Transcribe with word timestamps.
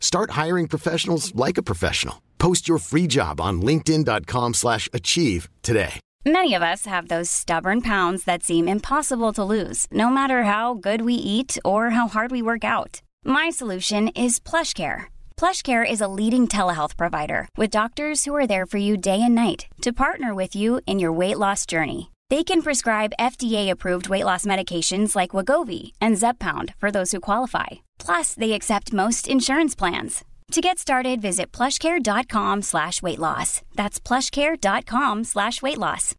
Start 0.00 0.32
hiring 0.32 0.66
professionals 0.66 1.32
like 1.36 1.58
a 1.58 1.62
professional. 1.62 2.20
Post 2.38 2.68
your 2.68 2.78
free 2.78 3.06
job 3.06 3.40
on 3.40 3.62
linkedin.com/achieve 3.62 5.48
today. 5.62 6.00
Many 6.26 6.52
of 6.54 6.62
us 6.62 6.84
have 6.86 7.08
those 7.08 7.30
stubborn 7.30 7.80
pounds 7.80 8.24
that 8.24 8.42
seem 8.42 8.68
impossible 8.68 9.32
to 9.32 9.44
lose, 9.44 9.86
no 9.90 10.10
matter 10.10 10.44
how 10.44 10.74
good 10.74 11.00
we 11.02 11.14
eat 11.14 11.56
or 11.64 11.90
how 11.90 12.08
hard 12.08 12.30
we 12.30 12.42
work 12.42 12.64
out. 12.64 13.00
My 13.24 13.50
solution 13.50 14.08
is 14.08 14.38
PlushCare. 14.38 15.06
PlushCare 15.36 15.90
is 15.90 16.00
a 16.00 16.08
leading 16.08 16.46
telehealth 16.48 16.96
provider 16.96 17.48
with 17.56 17.70
doctors 17.70 18.24
who 18.24 18.34
are 18.34 18.46
there 18.46 18.66
for 18.66 18.78
you 18.78 18.96
day 18.96 19.22
and 19.22 19.34
night 19.34 19.66
to 19.80 19.92
partner 19.92 20.34
with 20.34 20.54
you 20.54 20.80
in 20.86 20.98
your 20.98 21.12
weight 21.12 21.38
loss 21.38 21.64
journey. 21.64 22.10
They 22.30 22.44
can 22.44 22.60
prescribe 22.60 23.14
FDA-approved 23.18 24.10
weight 24.10 24.24
loss 24.24 24.44
medications 24.44 25.16
like 25.16 25.30
Wagovi 25.30 25.92
and 26.00 26.16
Zepbound 26.16 26.74
for 26.76 26.90
those 26.90 27.12
who 27.12 27.20
qualify. 27.20 27.66
Plus, 27.98 28.34
they 28.34 28.52
accept 28.52 28.92
most 28.92 29.28
insurance 29.28 29.74
plans. 29.74 30.24
To 30.52 30.60
get 30.60 30.78
started, 30.78 31.20
visit 31.22 31.52
plushcare.com 31.52 32.62
slash 32.62 33.00
weight 33.00 33.18
loss. 33.18 33.62
That's 33.76 34.00
plushcare.com 34.00 35.24
slash 35.24 35.62
weight 35.62 35.78
loss. 35.78 36.14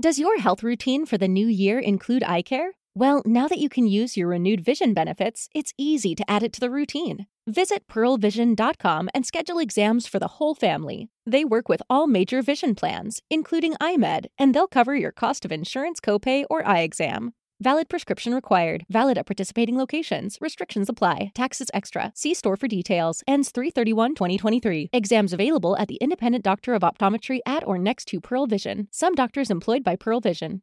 Does 0.00 0.18
your 0.18 0.38
health 0.38 0.62
routine 0.62 1.06
for 1.06 1.18
the 1.18 1.28
new 1.28 1.46
year 1.46 1.78
include 1.78 2.22
eye 2.24 2.42
care? 2.42 2.72
Well, 2.94 3.22
now 3.24 3.48
that 3.48 3.58
you 3.58 3.70
can 3.70 3.86
use 3.86 4.18
your 4.18 4.28
renewed 4.28 4.60
vision 4.60 4.92
benefits, 4.92 5.48
it's 5.54 5.72
easy 5.78 6.14
to 6.14 6.30
add 6.30 6.42
it 6.42 6.52
to 6.52 6.60
the 6.60 6.70
routine. 6.70 7.26
Visit 7.48 7.86
pearlvision.com 7.88 9.08
and 9.14 9.24
schedule 9.24 9.58
exams 9.58 10.06
for 10.06 10.18
the 10.18 10.28
whole 10.28 10.54
family. 10.54 11.08
They 11.24 11.44
work 11.44 11.70
with 11.70 11.82
all 11.88 12.06
major 12.06 12.42
vision 12.42 12.74
plans, 12.74 13.22
including 13.30 13.74
iMed, 13.80 14.26
and 14.38 14.54
they'll 14.54 14.66
cover 14.66 14.94
your 14.94 15.10
cost 15.10 15.46
of 15.46 15.52
insurance 15.52 16.00
copay 16.00 16.44
or 16.50 16.66
eye 16.66 16.80
exam. 16.80 17.32
Valid 17.62 17.88
prescription 17.88 18.34
required. 18.34 18.84
Valid 18.90 19.16
at 19.16 19.24
participating 19.24 19.78
locations. 19.78 20.36
Restrictions 20.40 20.88
apply. 20.88 21.30
Taxes 21.34 21.70
extra. 21.72 22.12
See 22.14 22.34
store 22.34 22.56
for 22.56 22.68
details. 22.68 23.22
Ends 23.26 23.50
331-2023. 23.52 24.88
Exams 24.92 25.32
available 25.32 25.76
at 25.78 25.88
the 25.88 25.98
independent 26.00 26.44
doctor 26.44 26.74
of 26.74 26.82
optometry 26.82 27.38
at 27.46 27.66
or 27.66 27.78
next 27.78 28.06
to 28.08 28.20
Pearl 28.20 28.46
Vision. 28.46 28.88
Some 28.90 29.14
doctors 29.14 29.50
employed 29.50 29.84
by 29.84 29.96
Pearl 29.96 30.20
Vision. 30.20 30.62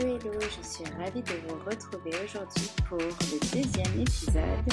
Hello 0.00 0.16
hello, 0.16 0.40
je 0.40 0.66
suis 0.66 0.84
ravie 0.96 1.20
de 1.20 1.32
vous 1.46 1.58
retrouver 1.68 2.10
aujourd'hui 2.24 2.70
pour 2.88 2.96
le 2.96 3.38
deuxième 3.52 4.00
épisode 4.00 4.64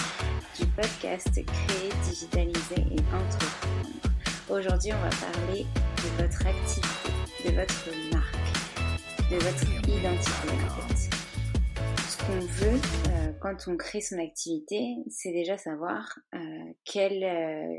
du 0.57 0.65
podcast 0.67 1.27
Créer, 1.33 1.91
digitaliser 2.05 2.79
et 2.79 3.01
entreprendre. 3.13 3.89
Aujourd'hui, 4.49 4.93
on 4.93 5.01
va 5.01 5.09
parler 5.09 5.65
de 5.97 6.23
votre 6.23 6.47
activité, 6.47 7.11
de 7.43 7.55
votre 7.55 8.15
marque, 8.15 9.29
de 9.29 9.35
votre 9.35 9.89
identité 9.89 10.47
en 10.65 10.87
fait. 10.87 11.09
Ce 12.07 12.17
qu'on 12.19 12.39
veut 12.39 12.79
euh, 13.09 13.33
quand 13.41 13.67
on 13.67 13.75
crée 13.75 13.99
son 13.99 14.19
activité, 14.19 14.95
c'est 15.09 15.33
déjà 15.33 15.57
savoir 15.57 16.19
euh, 16.35 16.39
quel, 16.85 17.21
euh, 17.25 17.77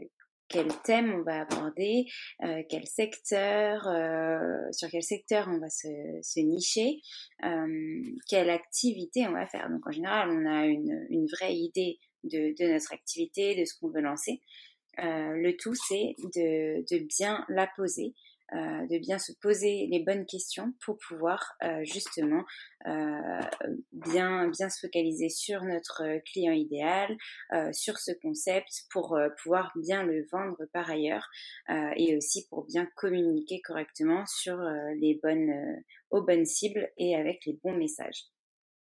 quel 0.48 0.68
thème 0.84 1.14
on 1.14 1.22
va 1.22 1.42
aborder, 1.42 2.06
euh, 2.42 2.62
quel 2.68 2.86
secteur, 2.86 3.86
euh, 3.86 4.70
sur 4.72 4.88
quel 4.90 5.02
secteur 5.02 5.46
on 5.48 5.58
va 5.58 5.68
se, 5.68 5.88
se 6.22 6.40
nicher, 6.40 7.00
euh, 7.44 8.02
quelle 8.28 8.50
activité 8.50 9.26
on 9.26 9.32
va 9.32 9.46
faire. 9.46 9.68
Donc 9.70 9.86
en 9.86 9.90
général, 9.90 10.30
on 10.30 10.46
a 10.46 10.66
une, 10.66 11.06
une 11.10 11.26
vraie 11.26 11.54
idée 11.54 11.98
de, 12.24 12.54
de, 12.58 12.72
notre 12.72 12.92
activité, 12.92 13.54
de 13.54 13.64
ce 13.64 13.74
qu'on 13.78 13.90
veut 13.90 14.00
lancer. 14.00 14.40
le 14.98 15.52
tout, 15.52 15.74
c'est 15.74 16.14
de, 16.34 16.84
de, 16.90 17.04
bien 17.04 17.44
la 17.48 17.68
poser, 17.76 18.14
de 18.52 18.98
bien 18.98 19.18
se 19.18 19.32
poser 19.40 19.88
les 19.90 20.02
bonnes 20.04 20.26
questions 20.26 20.72
pour 20.84 20.96
pouvoir 21.06 21.54
justement 21.82 22.44
bien 23.92 24.48
bien 24.48 24.70
se 24.70 24.80
focaliser 24.80 25.28
sur 25.28 25.62
notre 25.64 26.02
client 26.30 26.52
idéal, 26.52 27.16
sur 27.72 27.98
ce 27.98 28.12
concept 28.22 28.84
pour 28.90 29.18
pouvoir 29.42 29.72
bien 29.76 30.02
le 30.02 30.26
vendre 30.32 30.64
par 30.72 30.90
ailleurs 30.90 31.28
et 31.68 32.16
aussi 32.16 32.46
pour 32.48 32.64
bien 32.64 32.86
communiquer 32.96 33.60
correctement 33.62 34.24
sur 34.26 34.58
les 35.00 35.18
bonnes 35.22 35.82
aux 36.10 36.22
bonnes 36.22 36.46
cibles 36.46 36.90
et 36.96 37.16
avec 37.16 37.44
les 37.46 37.58
bons 37.62 37.76
messages. 37.76 38.28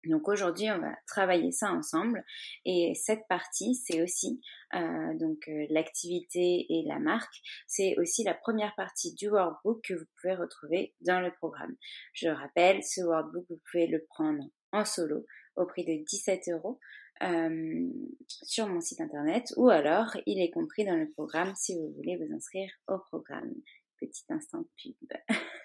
Donc 0.07 0.29
aujourd'hui, 0.29 0.71
on 0.71 0.79
va 0.79 0.95
travailler 1.07 1.53
ça 1.53 1.73
ensemble. 1.73 2.25
Et 2.65 2.93
cette 2.95 3.27
partie, 3.29 3.75
c'est 3.75 4.03
aussi 4.03 4.41
euh, 4.75 5.15
donc 5.19 5.49
euh, 5.49 5.67
l'activité 5.71 6.67
et 6.69 6.85
la 6.87 6.99
marque. 6.99 7.35
C'est 7.67 7.97
aussi 7.99 8.25
la 8.25 8.35
première 8.35 8.75
partie 8.75 9.15
du 9.15 9.29
workbook 9.29 9.83
que 9.85 9.95
vous 9.95 10.07
pouvez 10.21 10.35
retrouver 10.35 10.95
dans 11.01 11.21
le 11.21 11.33
programme. 11.33 11.77
Je 12.13 12.29
rappelle, 12.29 12.83
ce 12.83 13.03
workbook, 13.03 13.47
vous 13.49 13.61
pouvez 13.71 13.87
le 13.87 14.05
prendre 14.09 14.45
en 14.73 14.85
solo 14.85 15.25
au 15.57 15.67
prix 15.67 15.85
de 15.85 16.05
17 16.05 16.49
euros. 16.49 16.79
Euh, 17.23 17.89
sur 18.27 18.67
mon 18.67 18.81
site 18.81 19.01
internet 19.01 19.53
ou 19.57 19.69
alors 19.69 20.17
il 20.27 20.43
est 20.43 20.51
compris 20.51 20.85
dans 20.85 20.97
le 20.97 21.09
programme 21.11 21.53
si 21.55 21.77
vous 21.77 21.93
voulez 21.95 22.17
vous 22.17 22.35
inscrire 22.35 22.69
au 22.89 22.99
programme. 22.99 23.53
Petit 24.01 24.25
instant 24.31 24.65
pub. 24.77 24.97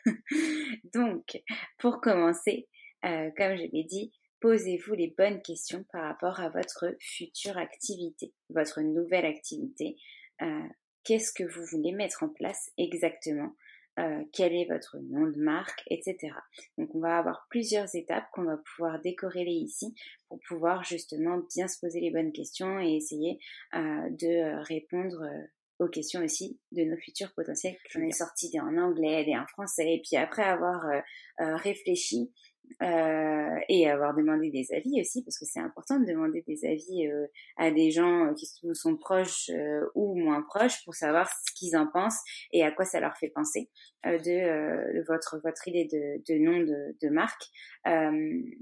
Donc, 0.94 1.42
pour 1.80 2.00
commencer, 2.00 2.68
euh, 3.06 3.32
comme 3.36 3.56
je 3.56 3.64
l'ai 3.72 3.86
dit, 3.86 4.12
posez-vous 4.40 4.94
les 4.94 5.14
bonnes 5.18 5.42
questions 5.42 5.86
par 5.92 6.04
rapport 6.04 6.40
à 6.40 6.50
votre 6.50 6.96
future 7.00 7.58
activité, 7.58 8.34
votre 8.50 8.82
nouvelle 8.82 9.26
activité. 9.26 9.98
Euh, 10.42 10.64
Qu'est-ce 11.04 11.32
que 11.32 11.46
vous 11.46 11.64
voulez 11.72 11.94
mettre 11.94 12.24
en 12.24 12.30
place 12.30 12.72
exactement? 12.78 13.56
Euh, 13.98 14.24
Quel 14.34 14.54
est 14.54 14.68
votre 14.70 14.98
nom 14.98 15.28
de 15.28 15.40
marque, 15.42 15.82
etc. 15.90 16.18
Donc 16.78 16.94
on 16.94 17.00
va 17.00 17.18
avoir 17.18 17.48
plusieurs 17.50 17.96
étapes 17.96 18.26
qu'on 18.34 18.44
va 18.44 18.58
pouvoir 18.58 19.00
décorréler 19.02 19.54
ici 19.54 19.96
pour 20.28 20.40
pouvoir 20.50 20.84
justement 20.84 21.42
bien 21.56 21.70
se 21.70 21.80
poser 21.80 22.02
les 22.02 22.12
bonnes 22.12 22.34
questions 22.34 22.80
et 22.82 22.98
essayer 22.98 23.40
euh, 23.74 24.10
de 24.10 24.62
répondre 24.66 25.24
aux 25.80 25.88
questions 25.88 26.22
aussi 26.22 26.60
de 26.74 26.84
nos 26.84 26.98
futurs 26.98 27.34
potentiels. 27.34 27.78
J'en 27.90 28.02
ai 28.02 28.12
sorti 28.12 28.50
des 28.50 28.60
en 28.60 28.78
anglais, 28.78 29.24
des 29.24 29.38
en 29.38 29.48
français, 29.48 29.94
et 29.94 30.02
puis 30.04 30.18
après 30.18 30.44
avoir 30.44 30.84
réfléchi, 31.38 32.34
euh, 32.82 33.60
et 33.70 33.90
avoir 33.90 34.16
demandé 34.16 34.52
des 34.52 34.68
avis 34.74 35.02
aussi, 35.02 35.24
parce 35.24 35.40
que 35.40 35.46
c'est 35.46 35.60
important 35.60 36.00
de 36.00 36.06
demander 36.06 36.44
des 36.48 36.66
avis 36.66 37.08
euh, 37.08 37.26
à 37.58 37.72
des 37.72 37.92
gens 37.92 38.34
qui 38.36 38.48
sont 38.74 38.98
proches 38.98 39.50
ou 39.96 40.16
moins 40.16 40.44
proches 40.44 40.84
pour 40.86 40.94
savoir 40.94 41.30
ce 41.30 41.54
qu'ils 41.56 41.76
en 41.76 41.88
pensent 41.88 42.22
et 42.52 42.64
à 42.64 42.72
quoi 42.72 42.86
ça 42.86 43.00
leur 43.00 43.18
fait 43.18 43.30
penser 43.30 43.70
de, 44.06 45.06
votre, 45.08 45.40
votre 45.44 45.68
idée 45.68 45.86
de, 45.86 46.22
de 46.32 46.40
nom 46.40 46.60
de, 46.60 46.96
de 47.02 47.10
marque. 47.10 47.46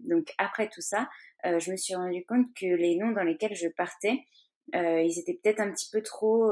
donc 0.07 0.33
après 0.37 0.69
tout 0.69 0.81
ça, 0.81 1.09
je 1.43 1.71
me 1.71 1.77
suis 1.77 1.95
rendu 1.95 2.25
compte 2.25 2.47
que 2.59 2.65
les 2.65 2.95
noms 2.97 3.11
dans 3.11 3.23
lesquels 3.23 3.55
je 3.55 3.67
partais, 3.67 4.19
ils 4.73 5.19
étaient 5.19 5.39
peut-être 5.43 5.59
un 5.59 5.71
petit 5.71 5.89
peu 5.91 6.01
trop 6.01 6.51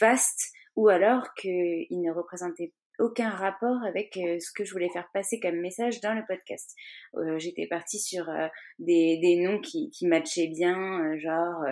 vastes 0.00 0.52
ou 0.74 0.88
alors 0.88 1.32
qu'ils 1.34 2.00
ne 2.02 2.12
représentaient 2.12 2.72
aucun 2.98 3.30
rapport 3.30 3.82
avec 3.84 4.16
euh, 4.16 4.38
ce 4.40 4.50
que 4.52 4.64
je 4.64 4.72
voulais 4.72 4.88
faire 4.92 5.08
passer 5.12 5.38
comme 5.40 5.60
message 5.60 6.00
dans 6.00 6.14
le 6.14 6.22
podcast. 6.26 6.74
Euh, 7.16 7.38
j'étais 7.38 7.66
partie 7.66 7.98
sur 7.98 8.28
euh, 8.28 8.48
des, 8.78 9.18
des, 9.18 9.36
noms 9.36 9.60
qui, 9.60 9.90
qui 9.90 10.06
matchaient 10.06 10.48
bien, 10.48 11.16
genre 11.18 11.64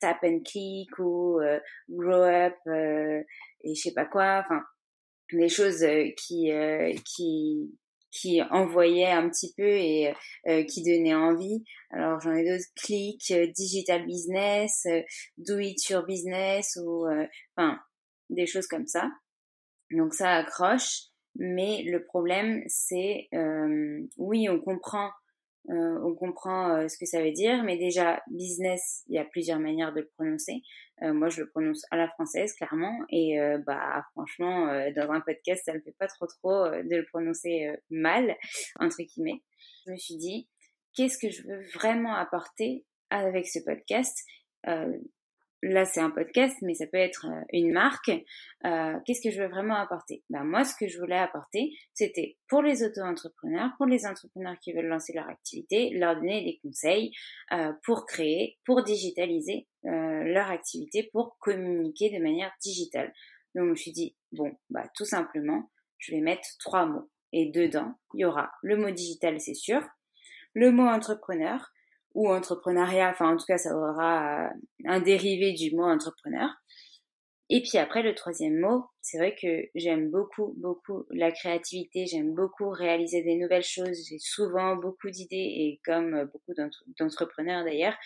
Tap 0.00 0.18
and 0.22 0.40
Click 0.44 0.98
ou 0.98 1.40
Grow 1.88 2.22
Up 2.22 2.54
et 2.66 3.74
je 3.74 3.80
sais 3.80 3.92
pas 3.92 4.06
quoi, 4.06 4.42
enfin 4.44 4.62
des 5.32 5.48
choses 5.48 5.86
qui 6.16 6.50
qui 7.04 7.78
qui 8.10 8.42
envoyaient 8.50 9.12
un 9.12 9.28
petit 9.28 9.52
peu 9.56 9.68
et 9.68 10.12
qui 10.66 10.82
donnaient 10.82 11.14
envie. 11.14 11.62
Alors 11.90 12.20
j'en 12.20 12.34
ai 12.34 12.44
d'autres, 12.44 12.64
Click, 12.76 13.32
Digital 13.54 14.04
Business, 14.06 14.86
Do 15.36 15.58
It 15.58 15.88
Your 15.88 16.04
Business 16.04 16.76
ou 16.82 17.06
enfin 17.56 17.78
des 18.30 18.46
choses 18.46 18.66
comme 18.66 18.86
ça. 18.86 19.10
Donc 19.90 20.14
ça 20.14 20.30
accroche, 20.30 21.06
mais 21.36 21.82
le 21.84 22.04
problème 22.04 22.62
c'est, 22.66 23.28
euh, 23.34 24.00
oui, 24.16 24.48
on 24.48 24.60
comprend, 24.60 25.10
euh, 25.68 25.98
on 26.04 26.14
comprend 26.14 26.76
euh, 26.76 26.88
ce 26.88 26.96
que 26.96 27.06
ça 27.06 27.22
veut 27.22 27.32
dire, 27.32 27.62
mais 27.64 27.76
déjà 27.76 28.22
business, 28.30 29.02
il 29.08 29.16
y 29.16 29.18
a 29.18 29.24
plusieurs 29.24 29.58
manières 29.58 29.92
de 29.92 30.00
le 30.00 30.10
prononcer. 30.16 30.62
moi, 31.02 31.30
je 31.30 31.40
le 31.40 31.48
prononce 31.48 31.82
à 31.90 31.96
la 31.96 32.08
française 32.08 32.52
clairement, 32.54 32.94
et 33.08 33.38
bah 33.66 34.04
franchement, 34.12 34.66
dans 34.94 35.10
un 35.10 35.20
podcast, 35.20 35.62
ça 35.64 35.72
ne 35.72 35.80
fait 35.80 35.94
pas 35.98 36.08
trop 36.08 36.26
trop 36.26 36.68
de 36.68 36.94
le 36.94 37.06
prononcer 37.06 37.74
mal 37.88 38.36
entre 38.78 39.02
guillemets. 39.02 39.42
Je 39.86 39.92
me 39.92 39.96
suis 39.96 40.16
dit, 40.16 40.46
qu'est-ce 40.94 41.16
que 41.18 41.30
je 41.30 41.42
veux 41.48 41.62
vraiment 41.74 42.14
apporter 42.14 42.84
avec 43.08 43.46
ce 43.48 43.60
podcast? 43.64 44.14
Là 45.62 45.84
c'est 45.84 46.00
un 46.00 46.10
podcast, 46.10 46.56
mais 46.62 46.74
ça 46.74 46.86
peut 46.86 46.98
être 46.98 47.26
euh, 47.26 47.44
une 47.52 47.72
marque. 47.72 48.10
Euh, 48.64 48.94
Qu'est-ce 49.04 49.20
que 49.22 49.30
je 49.30 49.42
veux 49.42 49.48
vraiment 49.48 49.76
apporter? 49.76 50.22
Ben, 50.30 50.44
Moi, 50.44 50.64
ce 50.64 50.74
que 50.74 50.88
je 50.88 50.98
voulais 50.98 51.18
apporter, 51.18 51.72
c'était 51.94 52.36
pour 52.48 52.62
les 52.62 52.82
auto-entrepreneurs, 52.82 53.70
pour 53.76 53.86
les 53.86 54.06
entrepreneurs 54.06 54.58
qui 54.60 54.72
veulent 54.72 54.86
lancer 54.86 55.12
leur 55.12 55.28
activité, 55.28 55.90
leur 55.90 56.16
donner 56.16 56.44
des 56.44 56.58
conseils 56.62 57.12
euh, 57.52 57.72
pour 57.84 58.06
créer, 58.06 58.58
pour 58.64 58.82
digitaliser 58.82 59.66
leur 59.82 60.50
activité, 60.50 61.08
pour 61.10 61.38
communiquer 61.38 62.10
de 62.10 62.22
manière 62.22 62.52
digitale. 62.62 63.14
Donc 63.54 63.64
je 63.64 63.70
me 63.70 63.74
suis 63.74 63.92
dit, 63.92 64.14
bon, 64.32 64.52
bah 64.68 64.84
tout 64.94 65.06
simplement, 65.06 65.70
je 65.96 66.12
vais 66.14 66.20
mettre 66.20 66.46
trois 66.58 66.84
mots. 66.84 67.10
Et 67.32 67.50
dedans, 67.50 67.94
il 68.14 68.20
y 68.20 68.24
aura 68.26 68.52
le 68.62 68.76
mot 68.76 68.90
digital, 68.90 69.40
c'est 69.40 69.54
sûr, 69.54 69.80
le 70.54 70.70
mot 70.70 70.86
entrepreneur, 70.86 71.70
ou 72.14 72.28
entrepreneuriat, 72.28 73.10
enfin 73.10 73.34
en 73.34 73.36
tout 73.36 73.46
cas 73.46 73.58
ça 73.58 73.74
aura 73.74 74.46
euh, 74.46 74.48
un 74.86 75.00
dérivé 75.00 75.52
du 75.52 75.74
mot 75.74 75.84
entrepreneur. 75.84 76.50
Et 77.52 77.62
puis 77.62 77.78
après 77.78 78.02
le 78.04 78.14
troisième 78.14 78.60
mot, 78.60 78.84
c'est 79.02 79.18
vrai 79.18 79.34
que 79.34 79.48
j'aime 79.74 80.08
beaucoup 80.08 80.54
beaucoup 80.56 81.04
la 81.10 81.32
créativité, 81.32 82.06
j'aime 82.06 82.32
beaucoup 82.32 82.70
réaliser 82.70 83.24
des 83.24 83.34
nouvelles 83.34 83.64
choses, 83.64 84.06
j'ai 84.08 84.20
souvent 84.20 84.76
beaucoup 84.76 85.10
d'idées 85.10 85.36
et 85.36 85.80
comme 85.84 86.30
beaucoup 86.32 86.54
d'entrepreneurs 87.00 87.64
d'ailleurs. 87.64 87.96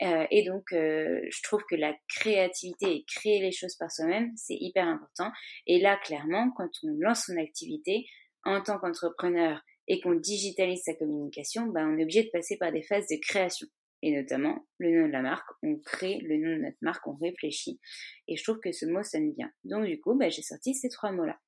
Euh, 0.00 0.26
et 0.30 0.46
donc 0.46 0.72
euh, 0.72 1.20
je 1.30 1.42
trouve 1.42 1.62
que 1.68 1.76
la 1.76 1.94
créativité 2.08 2.96
et 2.96 3.04
créer 3.06 3.40
les 3.40 3.52
choses 3.52 3.76
par 3.76 3.90
soi-même, 3.90 4.32
c'est 4.36 4.56
hyper 4.58 4.88
important. 4.88 5.30
Et 5.66 5.80
là 5.80 5.98
clairement, 6.02 6.50
quand 6.56 6.70
on 6.84 6.96
lance 6.98 7.26
son 7.26 7.36
activité 7.36 8.06
en 8.44 8.62
tant 8.62 8.78
qu'entrepreneur 8.78 9.60
et 9.88 10.00
qu'on 10.00 10.14
digitalise 10.14 10.82
sa 10.82 10.94
communication, 10.94 11.66
ben, 11.66 11.88
on 11.88 11.98
est 11.98 12.02
obligé 12.02 12.24
de 12.24 12.30
passer 12.30 12.56
par 12.56 12.72
des 12.72 12.82
phases 12.82 13.06
de 13.08 13.16
création. 13.20 13.66
Et 14.02 14.14
notamment, 14.14 14.66
le 14.78 15.00
nom 15.00 15.06
de 15.06 15.12
la 15.12 15.22
marque, 15.22 15.48
on 15.62 15.78
crée 15.78 16.18
le 16.22 16.36
nom 16.36 16.56
de 16.56 16.62
notre 16.62 16.76
marque, 16.82 17.06
on 17.06 17.14
réfléchit. 17.14 17.80
Et 18.28 18.36
je 18.36 18.42
trouve 18.42 18.60
que 18.60 18.72
ce 18.72 18.84
mot 18.86 19.02
sonne 19.02 19.32
bien. 19.32 19.50
Donc 19.64 19.86
du 19.86 20.00
coup, 20.00 20.14
ben, 20.14 20.30
j'ai 20.30 20.42
sorti 20.42 20.74
ces 20.74 20.88
trois 20.88 21.12
mots-là. 21.12 21.38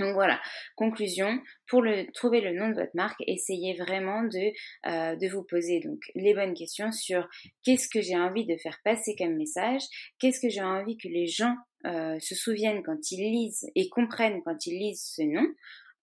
Donc 0.00 0.14
voilà, 0.14 0.40
conclusion, 0.74 1.40
pour 1.68 1.84
trouver 2.14 2.40
le 2.40 2.52
nom 2.52 2.68
de 2.68 2.74
votre 2.74 2.94
marque, 2.94 3.22
essayez 3.28 3.74
vraiment 3.74 4.24
de, 4.24 4.52
euh, 4.86 5.14
de 5.14 5.28
vous 5.28 5.44
poser 5.44 5.80
donc 5.80 6.00
les 6.16 6.34
bonnes 6.34 6.54
questions 6.54 6.90
sur 6.90 7.28
qu'est-ce 7.62 7.88
que 7.88 8.00
j'ai 8.00 8.16
envie 8.16 8.44
de 8.44 8.56
faire 8.56 8.78
passer 8.84 9.14
comme 9.16 9.36
message, 9.36 9.82
qu'est-ce 10.18 10.40
que 10.40 10.48
j'ai 10.48 10.62
envie 10.62 10.96
que 10.96 11.08
les 11.08 11.26
gens 11.26 11.54
euh, 11.86 12.18
se 12.18 12.34
souviennent 12.34 12.82
quand 12.82 13.12
ils 13.12 13.30
lisent 13.30 13.70
et 13.76 13.88
comprennent 13.88 14.42
quand 14.44 14.66
ils 14.66 14.78
lisent 14.78 15.12
ce 15.14 15.22
nom. 15.22 15.46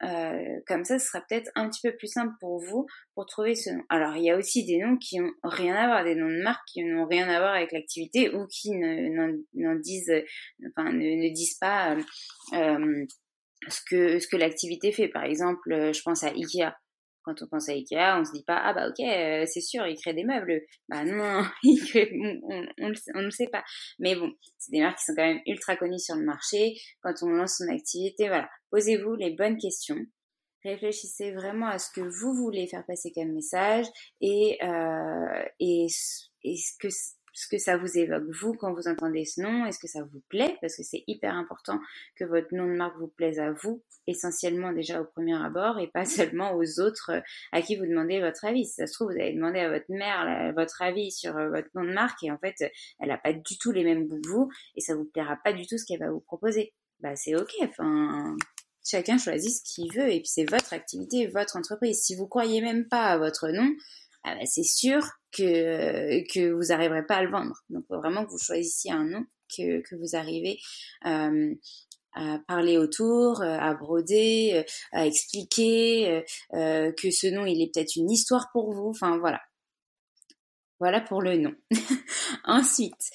Euh, 0.03 0.59
comme 0.67 0.83
ça, 0.83 0.97
ce 0.97 1.07
sera 1.07 1.21
peut-être 1.21 1.51
un 1.55 1.69
petit 1.69 1.81
peu 1.87 1.95
plus 1.95 2.07
simple 2.07 2.33
pour 2.39 2.59
vous 2.59 2.87
pour 3.15 3.25
trouver 3.25 3.55
ce 3.55 3.69
nom. 3.69 3.83
Alors, 3.89 4.15
il 4.15 4.23
y 4.23 4.31
a 4.31 4.37
aussi 4.37 4.65
des 4.65 4.79
noms 4.79 4.97
qui 4.97 5.19
n'ont 5.19 5.31
rien 5.43 5.75
à 5.75 5.87
voir, 5.87 6.03
des 6.03 6.15
noms 6.15 6.29
de 6.29 6.41
marques 6.41 6.65
qui 6.67 6.83
n'ont 6.83 7.05
rien 7.05 7.29
à 7.29 7.39
voir 7.39 7.53
avec 7.53 7.71
l'activité 7.71 8.33
ou 8.33 8.47
qui 8.47 8.71
n'en 8.71 9.75
disent, 9.75 10.13
enfin, 10.69 10.91
ne, 10.91 11.33
disent 11.33 11.57
pas 11.59 11.95
euh, 11.95 12.01
euh, 12.53 13.05
ce 13.67 13.81
que 13.89 14.19
ce 14.19 14.27
que 14.27 14.37
l'activité 14.37 14.91
fait. 14.91 15.07
Par 15.07 15.23
exemple, 15.23 15.69
je 15.69 16.01
pense 16.01 16.23
à 16.23 16.29
Ikea. 16.29 16.73
Quand 17.23 17.41
on 17.41 17.47
pense 17.47 17.69
à 17.69 17.73
Ikea, 17.73 18.19
on 18.19 18.25
se 18.25 18.31
dit 18.31 18.43
pas 18.43 18.59
ah 18.63 18.73
bah 18.73 18.87
ok 18.89 18.99
euh, 18.99 19.45
c'est 19.45 19.61
sûr 19.61 19.85
il 19.85 19.95
crée 19.95 20.13
des 20.13 20.23
meubles. 20.23 20.61
Bah 20.89 21.03
non, 21.03 21.43
on, 21.63 22.65
on, 22.79 22.89
ne 22.89 23.23
le 23.23 23.31
sait 23.31 23.47
pas. 23.51 23.63
Mais 23.99 24.15
bon, 24.15 24.31
c'est 24.57 24.71
des 24.71 24.81
marques 24.81 24.97
qui 24.97 25.05
sont 25.05 25.13
quand 25.15 25.27
même 25.27 25.41
ultra 25.45 25.75
connues 25.75 25.99
sur 25.99 26.15
le 26.15 26.25
marché. 26.25 26.75
Quand 27.01 27.13
on 27.21 27.29
lance 27.29 27.57
son 27.57 27.73
activité, 27.73 28.27
voilà, 28.27 28.49
posez-vous 28.71 29.15
les 29.15 29.35
bonnes 29.35 29.57
questions. 29.57 29.99
Réfléchissez 30.63 31.31
vraiment 31.31 31.67
à 31.67 31.79
ce 31.79 31.89
que 31.91 32.01
vous 32.01 32.35
voulez 32.35 32.67
faire 32.67 32.85
passer 32.85 33.11
comme 33.15 33.33
message 33.33 33.85
et 34.21 34.57
euh, 34.63 35.43
et, 35.59 35.87
et 36.43 36.55
ce 36.55 36.77
que 36.79 36.89
ce 37.33 37.47
que 37.47 37.57
ça 37.57 37.77
vous 37.77 37.97
évoque 37.97 38.25
vous 38.29 38.53
quand 38.53 38.73
vous 38.73 38.87
entendez 38.87 39.25
ce 39.25 39.41
nom, 39.41 39.65
est-ce 39.65 39.79
que 39.79 39.87
ça 39.87 40.03
vous 40.03 40.21
plaît? 40.29 40.57
Parce 40.61 40.75
que 40.75 40.83
c'est 40.83 41.03
hyper 41.07 41.33
important 41.33 41.79
que 42.15 42.25
votre 42.25 42.53
nom 42.53 42.65
de 42.65 42.75
marque 42.75 42.97
vous 42.97 43.07
plaise 43.07 43.39
à 43.39 43.51
vous, 43.51 43.81
essentiellement 44.07 44.73
déjà 44.73 45.01
au 45.01 45.05
premier 45.05 45.35
abord, 45.35 45.79
et 45.79 45.87
pas 45.87 46.05
seulement 46.05 46.53
aux 46.55 46.79
autres 46.79 47.11
euh, 47.11 47.21
à 47.51 47.61
qui 47.61 47.75
vous 47.75 47.85
demandez 47.85 48.19
votre 48.19 48.45
avis. 48.45 48.65
Si 48.65 48.73
ça 48.73 48.87
se 48.87 48.93
trouve, 48.93 49.11
vous 49.11 49.19
allez 49.19 49.33
demander 49.33 49.59
à 49.59 49.69
votre 49.69 49.89
mère 49.89 50.53
votre 50.55 50.81
avis 50.81 51.11
sur 51.11 51.37
euh, 51.37 51.49
votre 51.49 51.69
nom 51.75 51.83
de 51.83 51.93
marque, 51.93 52.23
et 52.23 52.31
en 52.31 52.37
fait, 52.37 52.55
elle 52.99 53.09
n'a 53.09 53.17
pas 53.17 53.33
du 53.33 53.57
tout 53.57 53.71
les 53.71 53.83
mêmes 53.83 54.07
goûts 54.07 54.21
que 54.21 54.29
vous, 54.29 54.49
et 54.75 54.81
ça 54.81 54.95
vous 54.95 55.05
plaira 55.05 55.37
pas 55.43 55.53
du 55.53 55.65
tout 55.65 55.77
ce 55.77 55.85
qu'elle 55.85 55.99
va 55.99 56.11
vous 56.11 56.21
proposer. 56.21 56.73
Bah 56.99 57.15
c'est 57.15 57.35
ok, 57.35 57.51
enfin 57.63 58.35
chacun 58.83 59.17
choisit 59.17 59.51
ce 59.51 59.63
qu'il 59.63 59.91
veut, 59.93 60.11
et 60.11 60.19
puis 60.19 60.27
c'est 60.27 60.49
votre 60.49 60.73
activité, 60.73 61.27
votre 61.27 61.55
entreprise. 61.55 62.01
Si 62.01 62.15
vous 62.15 62.27
croyez 62.27 62.61
même 62.61 62.87
pas 62.87 63.05
à 63.05 63.17
votre 63.17 63.49
nom, 63.49 63.69
ah 64.23 64.35
bah, 64.35 64.45
c'est 64.45 64.63
sûr 64.63 65.01
que, 65.31 66.21
que 66.33 66.51
vous 66.51 66.67
n'arriverez 66.69 67.05
pas 67.05 67.15
à 67.15 67.23
le 67.23 67.31
vendre. 67.31 67.55
Donc, 67.69 67.85
vraiment 67.89 68.25
que 68.25 68.31
vous 68.31 68.39
choisissiez 68.39 68.91
un 68.91 69.05
nom 69.05 69.25
que, 69.55 69.81
que 69.81 69.95
vous 69.95 70.15
arrivez 70.15 70.59
euh, 71.05 71.53
à 72.13 72.39
parler 72.47 72.77
autour, 72.77 73.41
euh, 73.41 73.57
à 73.57 73.73
broder, 73.73 74.51
euh, 74.55 74.63
à 74.91 75.05
expliquer, 75.05 76.23
euh, 76.53 76.91
que 76.91 77.11
ce 77.11 77.27
nom, 77.27 77.45
il 77.45 77.61
est 77.61 77.73
peut-être 77.73 77.95
une 77.95 78.09
histoire 78.09 78.49
pour 78.51 78.73
vous. 78.73 78.89
Enfin, 78.89 79.17
voilà. 79.17 79.41
Voilà 80.79 80.99
pour 80.99 81.21
le 81.21 81.37
nom. 81.37 81.53
Ensuite, 82.43 83.11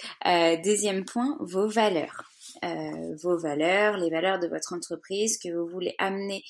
deuxième 0.64 1.04
point, 1.04 1.36
vos 1.40 1.68
valeurs. 1.68 2.30
vos 2.62 3.36
valeurs, 3.38 3.96
les 3.96 4.08
valeurs 4.08 4.38
de 4.38 4.46
votre 4.46 4.72
entreprise 4.72 5.36
que 5.36 5.48
vous 5.48 5.66
voulez 5.66 5.96
amener 5.98 6.44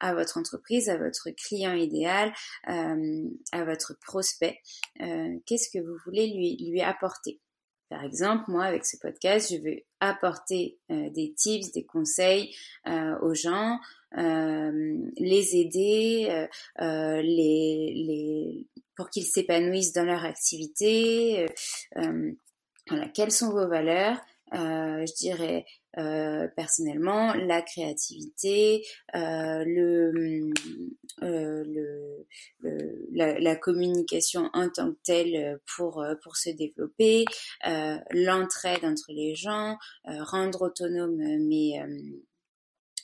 à 0.00 0.14
votre 0.14 0.38
entreprise, 0.38 0.88
à 0.88 0.96
votre 0.96 1.30
client 1.30 1.74
idéal, 1.74 2.32
euh, 2.68 3.28
à 3.52 3.64
votre 3.64 3.94
prospect. 4.00 4.58
Euh, 5.00 5.36
qu'est-ce 5.46 5.70
que 5.70 5.82
vous 5.82 5.96
voulez 6.04 6.28
lui, 6.28 6.56
lui 6.70 6.80
apporter? 6.80 7.40
Par 7.88 8.04
exemple, 8.04 8.44
moi, 8.48 8.64
avec 8.64 8.86
ce 8.86 8.96
podcast, 8.98 9.52
je 9.52 9.58
veux 9.58 9.80
apporter 9.98 10.78
euh, 10.90 11.10
des 11.10 11.34
tips, 11.36 11.72
des 11.72 11.84
conseils 11.84 12.54
aux 12.86 13.34
gens, 13.34 13.78
les 14.12 15.56
aider, 15.56 16.46
les, 16.78 17.92
les, 17.94 18.66
pour 18.96 19.10
qu'ils 19.10 19.26
s'épanouissent 19.26 19.92
dans 19.92 20.04
leur 20.04 20.24
activité. 20.24 21.46
voilà, 22.88 23.08
quelles 23.08 23.32
sont 23.32 23.50
vos 23.50 23.68
valeurs? 23.68 24.20
Je 24.52 25.14
dirais 25.16 25.64
euh, 25.98 26.46
personnellement, 26.54 27.34
la 27.34 27.62
créativité, 27.62 28.84
euh, 29.16 29.64
le, 29.66 30.52
euh, 31.22 31.64
le, 31.66 32.26
la, 33.12 33.38
la, 33.40 33.56
communication 33.56 34.50
en 34.52 34.68
tant 34.68 34.92
que 34.92 34.98
telle 35.02 35.60
pour, 35.76 36.04
pour 36.22 36.36
se 36.36 36.50
développer, 36.50 37.24
l'entraide 38.12 38.84
entre 38.84 39.12
les 39.12 39.34
gens, 39.34 39.78
rendre 40.04 40.62
autonome 40.62 41.16
mes, 41.16 41.82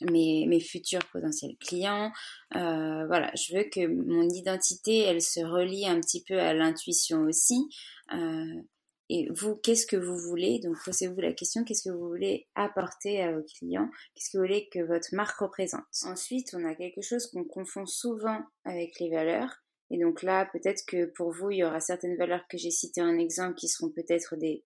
mes, 0.03 0.47
mes 0.47 0.61
futurs 0.61 1.05
potentiels 1.13 1.57
clients. 1.59 2.13
Euh, 2.55 3.07
voilà, 3.07 3.33
je 3.35 3.57
veux 3.57 3.65
que 3.65 3.87
mon 3.87 4.29
identité, 4.29 5.01
elle 5.01 5.23
se 5.23 5.41
relie 5.41 5.87
un 5.87 6.01
petit 6.01 6.23
peu 6.23 6.39
à 6.39 6.55
l'intuition 6.55 7.23
aussi. 7.23 7.69
Euh, 8.15 8.63
et 9.09 9.29
vous, 9.31 9.57
qu'est-ce 9.57 9.87
que 9.87 9.97
vous 9.97 10.19
voulez? 10.19 10.59
Donc, 10.61 10.77
posez-vous 10.85 11.21
la 11.21 11.33
question, 11.33 11.65
qu'est-ce 11.65 11.89
que 11.89 11.95
vous 11.95 12.09
voulez 12.09 12.49
apporter 12.55 13.23
à 13.23 13.33
vos 13.33 13.43
clients? 13.43 13.89
Qu'est-ce 14.15 14.31
que 14.31 14.39
vous 14.39 14.45
voulez 14.45 14.69
que 14.69 14.81
votre 14.81 15.15
marque 15.15 15.39
représente? 15.39 15.85
Ensuite, 16.03 16.55
on 16.55 16.65
a 16.65 16.75
quelque 16.75 17.03
chose 17.03 17.27
qu'on 17.31 17.45
confond 17.45 17.87
souvent 17.87 18.41
avec 18.65 18.99
les 18.99 19.11
valeurs. 19.11 19.63
Et 19.91 19.99
donc 19.99 20.23
là, 20.23 20.49
peut-être 20.53 20.85
que 20.87 21.07
pour 21.07 21.31
vous, 21.31 21.51
il 21.51 21.59
y 21.59 21.65
aura 21.65 21.79
certaines 21.81 22.17
valeurs 22.17 22.47
que 22.49 22.59
j'ai 22.59 22.73
citées 22.73 23.03
en 23.03 23.17
exemple 23.19 23.55
qui 23.55 23.69
seront 23.69 23.91
peut-être 23.91 24.37
des 24.37 24.65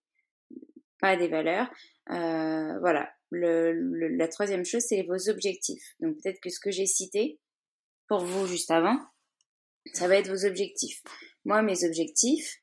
pas 1.01 1.17
des 1.17 1.29
valeurs. 1.29 1.71
Euh, 2.11 2.79
voilà. 2.81 3.11
Le, 3.31 3.73
la 4.17 4.29
troisième 4.29 4.65
chose, 4.65 4.83
c'est 4.87 5.03
vos 5.03 5.29
objectifs. 5.29 5.95
Donc 6.01 6.17
peut-être 6.17 6.41
que 6.41 6.51
ce 6.51 6.61
que 6.61 6.71
j'ai 6.71 6.87
cité 6.87 7.39
pour 8.09 8.25
vous 8.25 8.47
juste 8.47 8.71
avant, 8.71 8.99
ça 9.93 10.09
va 10.09 10.17
être 10.17 10.29
vos 10.29 10.45
objectifs. 10.45 11.03
Moi, 11.45 11.63
mes 11.63 11.85
objectifs, 11.85 12.60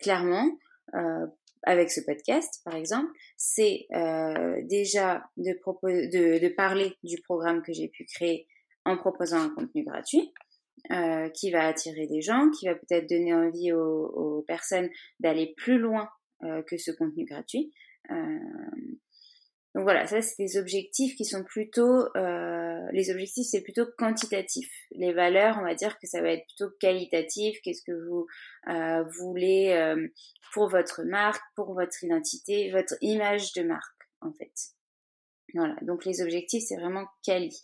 clairement, 0.00 0.50
euh, 0.94 1.26
avec 1.64 1.90
ce 1.90 2.00
podcast, 2.00 2.60
par 2.64 2.74
exemple, 2.74 3.10
c'est 3.36 3.86
euh, 3.94 4.60
déjà 4.64 5.24
de, 5.36 5.52
de, 5.52 6.38
de, 6.42 6.48
parler 6.54 6.96
du 7.04 7.20
programme 7.22 7.62
que 7.62 7.72
j'ai 7.72 7.88
pu 7.88 8.04
créer 8.04 8.48
en 8.84 8.96
proposant 8.96 9.38
un 9.38 9.54
contenu 9.54 9.84
gratuit. 9.84 10.32
Euh, 10.90 11.28
qui 11.28 11.52
va 11.52 11.68
attirer 11.68 12.08
des 12.08 12.22
gens, 12.22 12.50
qui 12.50 12.66
va 12.66 12.74
peut-être 12.74 13.08
donner 13.08 13.32
envie 13.32 13.70
aux, 13.72 14.06
aux 14.06 14.42
personnes 14.42 14.90
d'aller 15.20 15.54
plus 15.56 15.78
loin 15.78 16.08
euh, 16.42 16.60
que 16.62 16.76
ce 16.76 16.90
contenu 16.90 17.24
gratuit. 17.24 17.72
Euh, 18.10 18.38
donc 19.76 19.84
voilà, 19.84 20.08
ça 20.08 20.20
c'est 20.20 20.42
des 20.42 20.58
objectifs 20.58 21.14
qui 21.14 21.24
sont 21.24 21.44
plutôt, 21.44 22.08
euh, 22.16 22.51
les 22.92 23.10
objectifs 23.10 23.46
c'est 23.50 23.62
plutôt 23.62 23.86
quantitatif. 23.98 24.68
Les 24.92 25.12
valeurs, 25.12 25.58
on 25.58 25.64
va 25.64 25.74
dire 25.74 25.98
que 25.98 26.06
ça 26.06 26.20
va 26.20 26.30
être 26.30 26.46
plutôt 26.46 26.72
qualitatif. 26.80 27.58
Qu'est-ce 27.62 27.82
que 27.82 27.92
vous 27.92 28.26
euh, 28.68 29.04
voulez 29.18 29.72
euh, 29.72 30.08
pour 30.52 30.68
votre 30.68 31.02
marque, 31.02 31.42
pour 31.56 31.74
votre 31.74 32.04
identité, 32.04 32.70
votre 32.70 32.94
image 33.00 33.52
de 33.54 33.62
marque 33.62 34.08
en 34.20 34.32
fait. 34.32 34.52
Voilà, 35.54 35.76
donc 35.82 36.04
les 36.04 36.22
objectifs 36.22 36.64
c'est 36.66 36.76
vraiment 36.76 37.06
quali, 37.24 37.54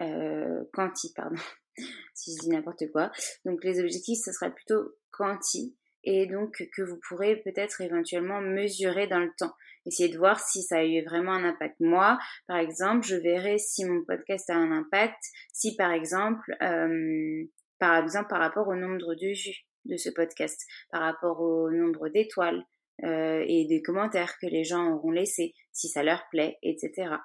euh, 0.00 0.64
quanti 0.72 1.12
pardon, 1.14 1.40
si 2.14 2.32
je 2.34 2.40
dis 2.40 2.48
n'importe 2.48 2.90
quoi. 2.90 3.12
Donc 3.44 3.62
les 3.64 3.80
objectifs 3.80 4.18
ça 4.18 4.32
sera 4.32 4.50
plutôt 4.50 4.96
quanti 5.10 5.76
et 6.10 6.26
donc 6.26 6.66
que 6.74 6.80
vous 6.80 6.98
pourrez 7.06 7.36
peut-être 7.36 7.82
éventuellement 7.82 8.40
mesurer 8.40 9.06
dans 9.08 9.18
le 9.18 9.30
temps. 9.36 9.52
Essayez 9.84 10.08
de 10.08 10.16
voir 10.16 10.40
si 10.40 10.62
ça 10.62 10.78
a 10.78 10.84
eu 10.84 11.04
vraiment 11.04 11.32
un 11.32 11.44
impact. 11.44 11.76
Moi, 11.80 12.18
par 12.46 12.56
exemple, 12.56 13.06
je 13.06 13.16
verrai 13.16 13.58
si 13.58 13.84
mon 13.84 14.02
podcast 14.06 14.48
a 14.48 14.54
un 14.54 14.72
impact, 14.72 15.22
si 15.52 15.76
par 15.76 15.92
exemple, 15.92 16.56
euh, 16.62 17.44
par 17.78 18.02
exemple 18.02 18.28
par 18.30 18.40
rapport 18.40 18.68
au 18.68 18.74
nombre 18.74 19.14
de 19.16 19.26
vues 19.26 19.66
de 19.84 19.98
ce 19.98 20.08
podcast, 20.08 20.58
par 20.90 21.02
rapport 21.02 21.42
au 21.42 21.70
nombre 21.70 22.08
d'étoiles 22.08 22.64
euh, 23.04 23.44
et 23.46 23.66
des 23.66 23.82
commentaires 23.82 24.38
que 24.40 24.46
les 24.46 24.64
gens 24.64 24.90
auront 24.90 25.10
laissés, 25.10 25.52
si 25.72 25.88
ça 25.88 26.02
leur 26.02 26.26
plaît, 26.30 26.56
etc. 26.62 27.16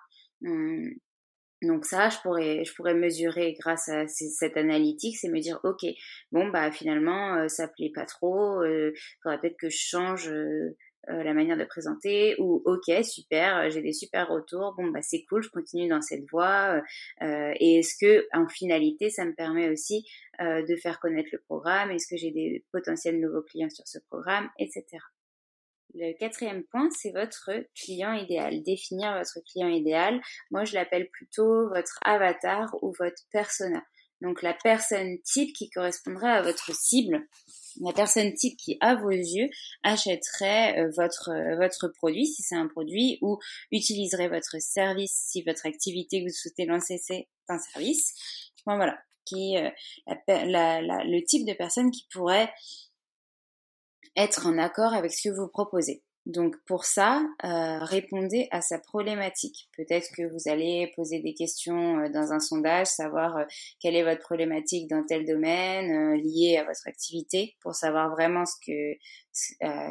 Donc 1.64 1.86
ça, 1.86 2.10
je 2.10 2.18
pourrais, 2.20 2.64
je 2.66 2.74
pourrais 2.76 2.94
mesurer 2.94 3.54
grâce 3.60 3.88
à 3.88 4.06
cette 4.08 4.58
analytique, 4.58 5.18
c'est 5.18 5.30
me 5.30 5.40
dire, 5.40 5.60
ok, 5.64 5.86
bon 6.32 6.50
bah 6.50 6.72
finalement 6.72 7.36
euh, 7.36 7.48
ça 7.48 7.68
plaît 7.68 7.92
pas 7.94 8.06
trop, 8.06 8.62
euh, 8.62 8.92
faudrait 9.22 9.40
peut-être 9.40 9.58
que 9.58 9.70
je 9.70 9.78
change 9.78 10.28
euh, 10.30 10.76
euh, 11.10 11.24
la 11.24 11.34
manière 11.34 11.58
de 11.58 11.64
présenter, 11.64 12.36
ou 12.40 12.62
ok 12.66 13.04
super, 13.04 13.70
j'ai 13.70 13.82
des 13.82 13.94
super 13.94 14.28
retours, 14.28 14.74
bon 14.78 14.88
bah 14.88 15.02
c'est 15.02 15.24
cool, 15.30 15.42
je 15.42 15.50
continue 15.50 15.88
dans 15.88 16.02
cette 16.02 16.30
voie. 16.30 16.82
et 17.22 17.80
est-ce 17.80 17.96
que 18.00 18.28
en 18.34 18.48
finalité, 18.48 19.10
ça 19.10 19.26
me 19.26 19.34
permet 19.34 19.70
aussi 19.70 20.06
de 20.40 20.76
faire 20.76 21.00
connaître 21.00 21.30
le 21.32 21.40
programme, 21.40 21.92
est-ce 21.92 22.08
que 22.08 22.18
j'ai 22.18 22.32
des 22.32 22.66
potentiels 22.72 23.20
nouveaux 23.20 23.44
clients 23.44 23.70
sur 23.70 23.88
ce 23.88 24.00
programme, 24.10 24.50
etc. 24.60 24.84
Le 25.96 26.18
quatrième 26.18 26.64
point, 26.64 26.90
c'est 26.92 27.12
votre 27.12 27.52
client 27.76 28.14
idéal. 28.14 28.64
Définir 28.64 29.14
votre 29.18 29.40
client 29.52 29.68
idéal. 29.68 30.22
Moi, 30.50 30.66
je 30.66 30.74
l'appelle 30.74 31.10
plutôt 31.10 31.70
votre 31.70 32.00
avatar 32.04 32.76
ou 32.82 32.94
votre 32.98 33.22
persona. 33.32 33.84
Donc 34.24 34.42
la 34.42 34.54
personne 34.54 35.22
type 35.22 35.54
qui 35.54 35.70
correspondrait 35.70 36.32
à 36.32 36.42
votre 36.42 36.74
cible, 36.74 37.28
la 37.82 37.92
personne 37.92 38.34
type 38.34 38.58
qui, 38.58 38.78
à 38.80 38.96
vos 38.96 39.10
yeux, 39.10 39.50
achèterait 39.84 40.80
euh, 40.80 40.90
votre 40.96 41.30
euh, 41.30 41.58
votre 41.58 41.90
produit 41.90 42.26
si 42.26 42.42
c'est 42.42 42.56
un 42.56 42.68
produit 42.68 43.18
ou 43.22 43.38
utiliserait 43.72 44.30
votre 44.30 44.62
service 44.62 45.12
si 45.30 45.44
votre 45.44 45.66
activité 45.66 46.22
que 46.22 46.30
vous 46.30 46.34
souhaitez 46.34 46.66
lancer 46.66 46.98
c'est 47.04 47.28
un 47.50 47.60
service. 47.60 48.14
Bon 48.66 48.78
voilà, 48.78 48.98
qui 49.26 49.58
euh, 49.58 49.70
le 50.08 51.26
type 51.26 51.46
de 51.46 51.54
personne 51.54 51.92
qui 51.92 52.08
pourrait 52.14 52.50
être 54.16 54.48
en 54.48 54.58
accord 54.58 54.94
avec 54.94 55.12
ce 55.12 55.30
que 55.30 55.34
vous 55.36 55.48
proposez. 55.48 56.04
Donc 56.26 56.56
pour 56.66 56.86
ça, 56.86 57.22
euh, 57.44 57.80
répondez 57.80 58.48
à 58.52 58.62
sa 58.62 58.80
problématique. 58.80 59.68
Peut-être 59.76 60.10
que 60.16 60.24
vous 60.32 60.50
allez 60.50 60.90
poser 60.96 61.20
des 61.20 61.34
questions 61.34 62.00
euh, 62.00 62.10
dans 62.10 62.32
un 62.32 62.40
sondage, 62.40 62.88
savoir 62.88 63.36
euh, 63.36 63.44
quelle 63.82 63.98
est 63.98 64.04
votre 64.04 64.22
problématique 64.22 64.90
dans 64.90 65.04
tel 65.06 65.26
domaine 65.26 66.14
lié 66.14 66.58
à 66.58 66.64
votre 66.64 66.88
activité, 66.88 67.58
pour 67.60 67.76
savoir 67.76 68.10
vraiment 68.12 68.46
ce 68.46 68.56
que 68.66 68.98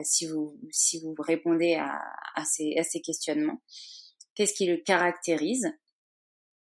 si 0.05 0.27
vous 0.27 0.57
si 0.71 1.01
vous 1.01 1.15
répondez 1.19 1.75
à, 1.75 2.01
à, 2.35 2.45
ces, 2.47 2.77
à 2.79 2.83
ces 2.83 3.03
questionnements. 3.03 3.61
Qu'est-ce 4.35 4.55
qui 4.55 4.67
le 4.67 4.79
caractérise? 4.79 5.71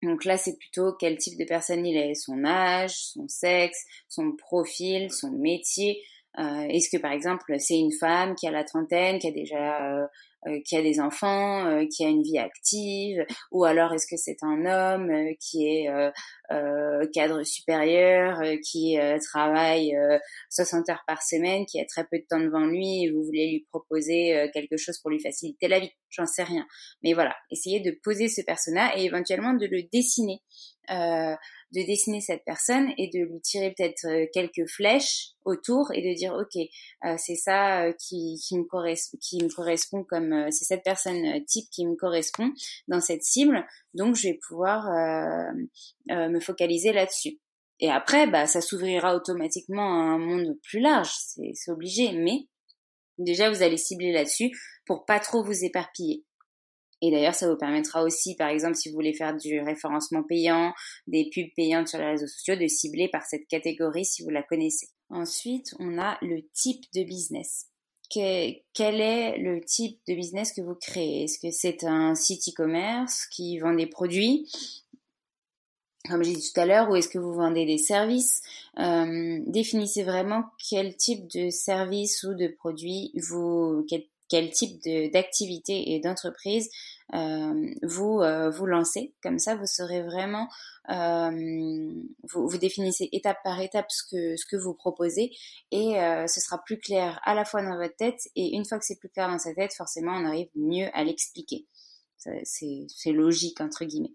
Donc 0.01 0.25
là, 0.25 0.37
c'est 0.37 0.57
plutôt 0.57 0.93
quel 0.93 1.17
type 1.17 1.37
de 1.37 1.45
personne 1.45 1.85
il 1.85 1.95
est, 1.95 2.15
son 2.15 2.43
âge, 2.43 2.95
son 2.95 3.27
sexe, 3.27 3.85
son 4.09 4.35
profil, 4.35 5.11
son 5.11 5.29
métier. 5.31 6.03
Euh, 6.39 6.67
est-ce 6.69 6.89
que 6.89 6.99
par 6.99 7.11
exemple 7.11 7.59
c'est 7.59 7.77
une 7.77 7.91
femme 7.91 8.35
qui 8.35 8.47
a 8.47 8.51
la 8.51 8.63
trentaine, 8.63 9.19
qui 9.19 9.27
a 9.27 9.31
déjà 9.31 9.85
euh, 9.85 10.07
euh, 10.47 10.59
qui 10.65 10.75
a 10.75 10.81
des 10.81 10.99
enfants, 10.99 11.85
qui 11.87 12.03
a 12.03 12.09
une 12.09 12.23
vie 12.23 12.37
active, 12.37 13.23
ou 13.51 13.63
alors 13.63 13.93
est-ce 13.93 14.07
que 14.07 14.17
c'est 14.17 14.37
un 14.41 14.65
homme 14.65 15.09
qui 15.39 15.67
est 15.67 15.87
cadre 17.13 17.43
supérieur, 17.43 18.41
qui 18.61 18.97
travaille 19.31 19.95
60 20.49 20.89
heures 20.89 21.03
par 21.07 21.23
semaine, 21.23 21.65
qui 21.65 21.79
a 21.79 21.85
très 21.85 22.03
peu 22.03 22.17
de 22.17 22.25
temps 22.29 22.41
devant 22.41 22.65
lui, 22.65 23.05
et 23.05 23.11
vous 23.11 23.23
voulez 23.23 23.51
lui 23.51 23.65
proposer 23.69 24.49
quelque 24.53 24.75
chose 24.75 24.99
pour 24.99 25.11
lui 25.11 25.21
faciliter 25.21 25.69
la 25.69 25.79
vie, 25.79 25.91
j'en 26.09 26.25
sais 26.25 26.43
rien. 26.43 26.67
Mais 27.03 27.13
voilà, 27.13 27.33
essayez 27.49 27.79
de 27.79 27.97
poser 28.03 28.27
ce 28.27 28.41
persona 28.41 28.97
et 28.97 29.05
éventuellement 29.05 29.53
de 29.53 29.65
le 29.65 29.83
dessiner. 29.93 30.41
Euh, 30.91 31.35
de 31.71 31.81
dessiner 31.87 32.19
cette 32.19 32.43
personne 32.43 32.91
et 32.97 33.07
de 33.07 33.19
lui 33.19 33.39
tirer 33.41 33.73
peut-être 33.75 34.05
euh, 34.05 34.25
quelques 34.33 34.67
flèches 34.69 35.29
autour 35.45 35.91
et 35.93 36.01
de 36.01 36.13
dire 36.13 36.33
ok 36.33 36.61
euh, 37.05 37.15
c'est 37.17 37.35
ça 37.35 37.91
qui, 37.93 38.37
qui, 38.45 38.57
me 38.57 38.65
correspond 38.65 39.17
qui 39.21 39.41
me 39.41 39.47
correspond 39.47 40.03
comme 40.03 40.51
c'est 40.51 40.65
cette 40.65 40.83
personne 40.83 41.43
type 41.45 41.69
qui 41.71 41.87
me 41.87 41.95
correspond 41.95 42.51
dans 42.89 42.99
cette 42.99 43.23
cible. 43.23 43.65
Donc 43.93 44.15
je 44.15 44.27
vais 44.27 44.39
pouvoir 44.45 44.83
me 46.09 46.39
focaliser 46.41 46.91
là-dessus. 46.91 47.39
Et 47.79 47.89
après 47.89 48.27
bah 48.27 48.45
ça 48.45 48.59
s'ouvrira 48.59 49.15
automatiquement 49.15 50.01
à 50.01 50.13
un 50.13 50.19
monde 50.19 50.57
plus 50.63 50.81
large 50.81 51.11
c'est 51.15 51.71
obligé. 51.71 52.11
Mais 52.11 52.49
déjà 53.17 53.49
vous 53.49 53.63
allez 53.63 53.77
cibler 53.77 54.11
là-dessus 54.11 54.51
pour 54.85 55.05
pas 55.05 55.21
trop 55.21 55.43
vous 55.43 55.63
éparpiller 55.63 56.25
et 57.05 57.11
d'ailleurs, 57.11 57.35
ça 57.35 57.49
vous 57.49 57.57
permettra 57.57 58.01
aussi, 58.01 58.33
par 58.37 58.47
exemple, 58.47 58.75
si 58.75 58.87
vous 58.87 58.95
voulez 58.95 59.13
faire 59.13 59.35
du 59.35 59.59
référencement 59.59 60.23
payant, 60.23 60.73
des 61.05 61.29
pubs 61.29 61.53
payantes 61.53 61.89
sur 61.89 61.99
les 61.99 62.11
réseaux 62.11 62.27
sociaux, 62.27 62.55
de 62.55 62.65
cibler 62.67 63.09
par 63.09 63.25
cette 63.25 63.45
catégorie 63.49 64.05
si 64.05 64.23
vous 64.23 64.29
la 64.29 64.41
connaissez. 64.41 64.87
Ensuite, 65.09 65.75
on 65.79 65.99
a 65.99 66.17
le 66.21 66.47
type 66.53 66.85
de 66.95 67.03
business. 67.03 67.65
quel 68.09 68.61
est 69.01 69.37
le 69.37 69.59
type 69.65 69.99
de 70.07 70.15
business 70.15 70.53
que 70.53 70.61
vous 70.61 70.75
créez? 70.75 71.25
Est-ce 71.25 71.39
que 71.39 71.51
c'est 71.51 71.83
un 71.83 72.15
site 72.15 72.47
e-commerce 72.47 73.25
qui 73.25 73.59
vend 73.59 73.73
des 73.73 73.87
produits 73.87 74.49
comme 76.09 76.21
j'ai 76.21 76.33
dit 76.33 76.51
tout 76.53 76.59
à 76.59 76.65
l'heure, 76.65 76.89
ou 76.89 76.97
est-ce 76.97 77.07
que 77.07 77.17
vous 77.17 77.33
vendez 77.33 77.65
des 77.65 77.77
services? 77.77 78.41
Euh, 78.77 79.39
Définissez 79.47 80.03
vraiment 80.03 80.43
quel 80.69 80.97
type 80.97 81.27
de 81.31 81.49
service 81.49 82.23
ou 82.23 82.33
de 82.33 82.47
produit 82.49 83.13
vous, 83.15 83.85
quel 84.33 84.49
type 84.49 84.81
d'activité 85.13 85.93
et 85.93 85.99
d'entreprise 85.99 86.69
vous 87.11 88.21
euh, 88.21 88.49
vous 88.49 88.65
lancez. 88.65 89.13
Comme 89.21 89.39
ça, 89.39 89.55
vous 89.55 89.65
serez 89.65 90.03
vraiment, 90.03 90.47
euh, 90.89 91.91
vous, 92.31 92.47
vous, 92.47 92.57
définissez 92.57 93.09
étape 93.11 93.37
par 93.43 93.59
étape 93.59 93.87
ce 93.89 94.03
que 94.03 94.37
ce 94.37 94.45
que 94.45 94.55
vous 94.55 94.73
proposez 94.73 95.31
et 95.71 95.95
ce 96.27 96.39
sera 96.39 96.63
plus 96.63 96.79
clair 96.79 97.19
à 97.23 97.35
la 97.35 97.45
fois 97.45 97.61
dans 97.61 97.77
votre 97.77 97.95
tête 97.95 98.19
et 98.35 98.55
une 98.55 98.65
fois 98.65 98.79
que 98.79 98.85
c'est 98.85 98.99
plus 98.99 99.09
clair 99.09 99.27
dans 99.27 99.39
sa 99.39 99.53
tête, 99.53 99.73
forcément, 99.73 100.13
on 100.13 100.25
arrive 100.25 100.49
mieux 100.55 100.87
à 100.93 101.03
l'expliquer. 101.03 101.65
C'est 102.17 103.11
logique 103.11 103.59
entre 103.61 103.85
guillemets. 103.85 104.13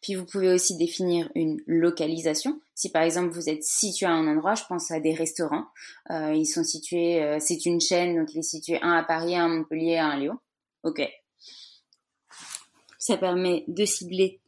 Puis 0.00 0.14
vous 0.14 0.24
pouvez 0.24 0.52
aussi 0.52 0.76
définir 0.76 1.30
une 1.34 1.60
localisation. 1.66 2.60
Si 2.74 2.90
par 2.90 3.02
exemple 3.02 3.30
vous 3.30 3.48
êtes 3.48 3.62
situé 3.62 4.06
à 4.06 4.10
un 4.10 4.26
endroit, 4.26 4.54
je 4.54 4.64
pense 4.68 4.90
à 4.90 5.00
des 5.00 5.14
restaurants. 5.14 5.66
Euh, 6.10 6.34
ils 6.34 6.46
sont 6.46 6.64
situés, 6.64 7.22
euh, 7.22 7.38
c'est 7.40 7.64
une 7.66 7.80
chaîne, 7.80 8.16
donc 8.16 8.34
il 8.34 8.38
est 8.38 8.42
situé 8.42 8.80
un 8.82 8.92
à 8.92 9.02
Paris, 9.02 9.36
un 9.36 9.44
à 9.44 9.48
Montpellier, 9.48 9.98
un 9.98 10.10
à 10.10 10.16
Lyon. 10.16 10.38
Ok. 10.82 11.08
Ça 13.02 13.16
permet 13.16 13.64
de 13.66 13.84
cibler 13.84 14.38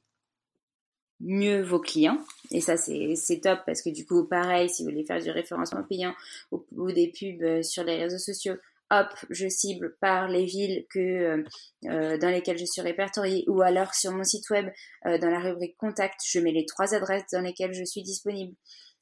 mieux 1.18 1.60
vos 1.60 1.80
clients. 1.80 2.20
Et 2.52 2.60
ça, 2.60 2.76
c'est 2.76 3.40
top 3.42 3.58
parce 3.66 3.82
que 3.82 3.90
du 3.90 4.06
coup, 4.06 4.28
pareil, 4.28 4.68
si 4.68 4.84
vous 4.84 4.90
voulez 4.90 5.04
faire 5.04 5.20
du 5.20 5.28
référencement 5.32 5.82
payant 5.82 6.14
ou, 6.52 6.92
des 6.92 7.08
pubs 7.10 7.42
euh, 7.42 7.62
sur 7.64 7.82
les 7.82 7.96
réseaux 7.96 8.18
sociaux, 8.18 8.54
hop, 8.92 9.08
je 9.28 9.48
cible 9.48 9.96
par 10.00 10.28
les 10.28 10.44
villes 10.44 10.86
que, 10.88 11.00
euh, 11.00 11.44
euh, 11.86 12.16
dans 12.16 12.28
lesquelles 12.28 12.58
je 12.58 12.64
suis 12.64 12.80
répertoriée 12.80 13.44
ou 13.48 13.60
alors 13.60 13.92
sur 13.92 14.12
mon 14.12 14.22
site 14.22 14.48
web, 14.50 14.70
dans 15.04 15.30
la 15.30 15.40
rubrique 15.40 15.76
contact, 15.76 16.20
je 16.24 16.38
mets 16.38 16.52
les 16.52 16.64
trois 16.64 16.94
adresses 16.94 17.24
dans 17.32 17.40
lesquelles 17.40 17.74
je 17.74 17.82
suis 17.82 18.04
disponible. 18.04 18.54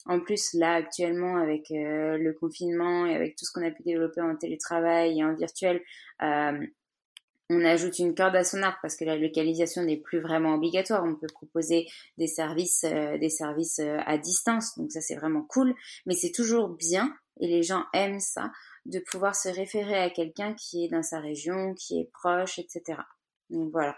En 0.07 0.19
plus, 0.19 0.55
là, 0.55 0.77
actuellement, 0.77 1.37
avec 1.37 1.67
le 1.69 2.33
confinement 2.33 3.05
et 3.05 3.15
avec 3.15 3.37
tout 3.37 3.45
ce 3.45 3.53
qu'on 3.53 3.67
a 3.67 3.71
pu 3.71 3.83
développer 3.83 4.23
en 4.23 4.35
télétravail 4.35 5.19
et 5.19 5.25
en 5.25 5.35
virtuel, 5.35 5.83
on 7.53 7.65
ajoute 7.65 7.99
une 7.99 8.15
corde 8.15 8.37
à 8.37 8.45
son 8.45 8.63
arc 8.63 8.79
parce 8.83 8.97
que 8.97 9.05
la 9.05 9.17
localisation 9.17 9.83
n'est 9.83 9.99
plus 9.99 10.21
vraiment 10.21 10.55
obligatoire. 10.55 11.05
On 11.05 11.15
peut 11.15 11.27
proposer 11.33 11.87
des 12.19 12.27
services, 12.27 12.85
euh, 12.85 13.17
euh, 13.19 13.99
à 14.07 14.19
distance, 14.19 14.79
donc 14.79 14.91
ça 14.93 15.01
c'est 15.01 15.17
vraiment 15.17 15.43
cool. 15.43 15.75
Mais 16.07 16.15
c'est 16.15 16.33
toujours 16.33 16.69
bien 16.69 17.15
et 17.41 17.47
les 17.47 17.63
gens 17.63 17.85
aiment 17.93 18.21
ça 18.21 18.51
de 18.87 18.99
pouvoir 18.99 19.37
se 19.37 19.49
référer 19.49 19.99
à 19.99 20.11
quelqu'un 20.11 20.55
qui 20.55 20.85
est 20.85 20.89
dans 20.89 21.03
sa 21.03 21.21
région, 21.21 21.75
qui 21.75 22.01
est 22.01 22.11
proche, 22.13 22.59
etc. 22.59 22.99
Donc 23.51 23.71
voilà 23.71 23.97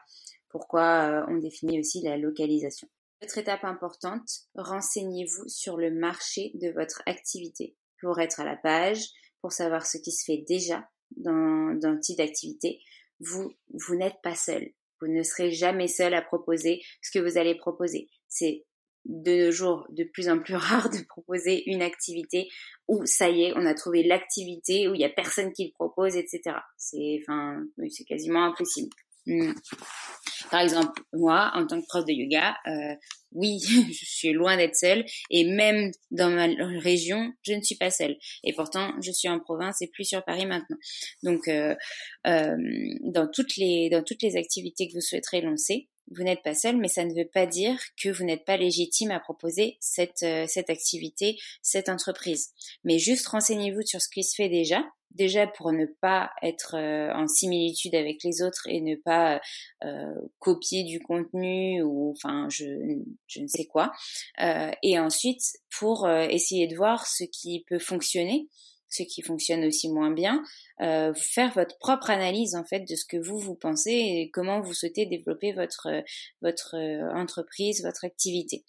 pourquoi 0.48 1.08
euh, 1.08 1.26
on 1.28 1.38
définit 1.38 1.80
aussi 1.80 2.02
la 2.02 2.16
localisation. 2.16 2.88
Autre 3.22 3.38
étape 3.38 3.64
importante, 3.64 4.28
renseignez-vous 4.54 5.48
sur 5.48 5.76
le 5.76 5.90
marché 5.90 6.52
de 6.54 6.70
votre 6.70 7.02
activité 7.06 7.76
pour 8.00 8.20
être 8.20 8.40
à 8.40 8.44
la 8.44 8.56
page, 8.56 9.04
pour 9.40 9.52
savoir 9.52 9.86
ce 9.86 9.98
qui 9.98 10.12
se 10.12 10.24
fait 10.24 10.44
déjà 10.46 10.88
dans, 11.16 11.74
dans 11.78 11.90
le 11.90 12.00
type 12.00 12.18
d'activité, 12.18 12.80
vous, 13.20 13.52
vous 13.72 13.96
n'êtes 13.96 14.20
pas 14.22 14.34
seul. 14.34 14.70
Vous 15.00 15.08
ne 15.08 15.22
serez 15.22 15.50
jamais 15.50 15.88
seul 15.88 16.14
à 16.14 16.22
proposer 16.22 16.82
ce 17.02 17.10
que 17.10 17.22
vous 17.22 17.38
allez 17.38 17.54
proposer. 17.54 18.08
C'est 18.28 18.64
de 19.04 19.46
nos 19.46 19.50
jours 19.50 19.86
de 19.90 20.04
plus 20.04 20.28
en 20.28 20.38
plus 20.38 20.54
rare 20.54 20.90
de 20.90 21.04
proposer 21.06 21.68
une 21.70 21.82
activité 21.82 22.48
où 22.88 23.04
ça 23.06 23.28
y 23.28 23.44
est, 23.44 23.52
on 23.56 23.66
a 23.66 23.74
trouvé 23.74 24.02
l'activité 24.02 24.88
où 24.88 24.94
il 24.94 25.00
y 25.00 25.04
a 25.04 25.10
personne 25.10 25.52
qui 25.52 25.66
le 25.66 25.72
propose, 25.72 26.16
etc. 26.16 26.56
C'est, 26.76 27.20
enfin, 27.22 27.62
c'est 27.90 28.04
quasiment 28.04 28.44
impossible. 28.44 28.90
Hmm. 29.26 29.52
Par 30.50 30.60
exemple, 30.60 31.02
moi, 31.12 31.50
en 31.54 31.66
tant 31.66 31.80
que 31.80 31.86
prof 31.86 32.04
de 32.04 32.12
yoga, 32.12 32.56
euh, 32.66 32.94
oui, 33.32 33.58
je 33.92 34.04
suis 34.04 34.32
loin 34.32 34.56
d'être 34.56 34.76
seule 34.76 35.04
et 35.30 35.44
même 35.44 35.90
dans 36.10 36.30
ma 36.30 36.46
région, 36.80 37.32
je 37.42 37.52
ne 37.54 37.62
suis 37.62 37.76
pas 37.76 37.90
seule. 37.90 38.16
Et 38.44 38.52
pourtant, 38.52 38.92
je 39.00 39.10
suis 39.10 39.28
en 39.28 39.40
province 39.40 39.82
et 39.82 39.88
plus 39.88 40.04
sur 40.04 40.24
Paris 40.24 40.46
maintenant. 40.46 40.76
Donc, 41.22 41.48
euh, 41.48 41.74
euh, 42.26 42.56
dans 43.02 43.28
toutes 43.28 43.56
les 43.56 43.88
dans 43.90 44.02
toutes 44.02 44.22
les 44.22 44.36
activités 44.36 44.88
que 44.88 44.94
vous 44.94 45.00
souhaiterez 45.00 45.40
lancer, 45.40 45.88
vous 46.10 46.22
n'êtes 46.22 46.42
pas 46.42 46.54
seul, 46.54 46.76
mais 46.76 46.88
ça 46.88 47.04
ne 47.04 47.14
veut 47.14 47.28
pas 47.32 47.46
dire 47.46 47.78
que 48.00 48.10
vous 48.10 48.24
n'êtes 48.24 48.44
pas 48.44 48.56
légitime 48.56 49.10
à 49.10 49.20
proposer 49.20 49.76
cette, 49.80 50.22
euh, 50.22 50.46
cette 50.46 50.70
activité, 50.70 51.38
cette 51.62 51.88
entreprise. 51.88 52.50
Mais 52.84 52.98
juste 52.98 53.26
renseignez-vous 53.28 53.82
sur 53.82 54.00
ce 54.00 54.08
qui 54.12 54.22
se 54.22 54.34
fait 54.34 54.48
déjà, 54.48 54.84
déjà 55.14 55.46
pour 55.46 55.72
ne 55.72 55.86
pas 56.00 56.30
être 56.42 56.76
euh, 56.76 57.12
en 57.14 57.26
similitude 57.26 57.94
avec 57.94 58.22
les 58.24 58.42
autres 58.42 58.66
et 58.68 58.80
ne 58.80 58.96
pas 58.96 59.40
euh, 59.84 60.14
copier 60.38 60.84
du 60.84 61.00
contenu 61.00 61.82
ou 61.82 62.12
enfin 62.12 62.48
je, 62.50 62.64
je 63.26 63.40
ne 63.40 63.46
sais 63.46 63.66
quoi. 63.66 63.92
et 64.82 64.98
ensuite 64.98 65.42
pour 65.78 66.08
essayer 66.08 66.66
de 66.66 66.76
voir 66.76 67.06
ce 67.06 67.24
qui 67.24 67.64
peut 67.68 67.78
fonctionner 67.78 68.48
ce 68.94 69.02
qui 69.02 69.22
fonctionne 69.22 69.64
aussi 69.64 69.90
moins 69.90 70.10
bien, 70.10 70.42
euh, 70.80 71.12
faire 71.14 71.52
votre 71.52 71.76
propre 71.78 72.10
analyse 72.10 72.54
en 72.54 72.64
fait 72.64 72.80
de 72.80 72.94
ce 72.94 73.04
que 73.04 73.16
vous 73.16 73.38
vous 73.38 73.56
pensez 73.56 73.90
et 73.90 74.30
comment 74.32 74.60
vous 74.60 74.74
souhaitez 74.74 75.06
développer 75.06 75.52
votre 75.52 75.88
votre 76.42 76.76
euh, 76.76 77.12
entreprise, 77.14 77.82
votre 77.82 78.04
activité. 78.04 78.64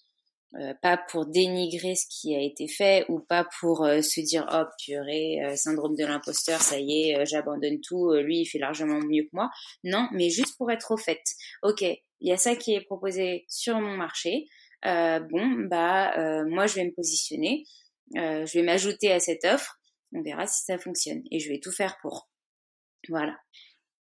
Euh, 0.60 0.74
pas 0.82 0.98
pour 0.98 1.26
dénigrer 1.26 1.96
ce 1.96 2.06
qui 2.10 2.36
a 2.36 2.42
été 2.42 2.68
fait 2.68 3.06
ou 3.10 3.20
pas 3.20 3.46
pour 3.60 3.86
se 3.86 4.22
dire 4.22 4.48
oh 4.54 4.64
purée 4.82 5.40
syndrome 5.58 5.96
de 5.98 6.06
l'imposteur 6.06 6.62
ça 6.62 6.80
y 6.80 7.10
est 7.10 7.26
j'abandonne 7.26 7.82
tout 7.82 8.14
lui 8.14 8.40
il 8.40 8.46
fait 8.46 8.60
largement 8.60 9.00
mieux 9.00 9.24
que 9.24 9.30
moi 9.34 9.50
non 9.84 10.08
mais 10.14 10.30
juste 10.30 10.56
pour 10.58 10.72
être 10.72 10.92
au 10.92 10.98
fait 10.98 11.22
ok 11.62 11.82
il 11.82 12.30
y 12.30 12.32
a 12.32 12.38
ça 12.38 12.56
qui 12.56 12.74
est 12.74 12.86
proposé 12.86 13.44
sur 13.50 13.82
mon 13.82 13.98
marché 13.98 14.46
bon 14.84 15.68
bah 15.70 16.44
moi 16.46 16.68
je 16.68 16.76
vais 16.76 16.86
me 16.86 16.96
positionner 16.96 17.66
je 18.14 18.54
vais 18.54 18.64
m'ajouter 18.64 19.12
à 19.12 19.20
cette 19.20 19.44
offre 19.44 19.78
on 20.16 20.22
verra 20.22 20.48
si 20.48 20.64
ça 20.64 20.78
fonctionne. 20.78 21.22
Et 21.32 21.40
je 21.40 21.50
vais 21.50 21.60
tout 21.60 21.72
faire 21.72 21.98
pour. 22.02 22.30
Voilà. 23.10 23.38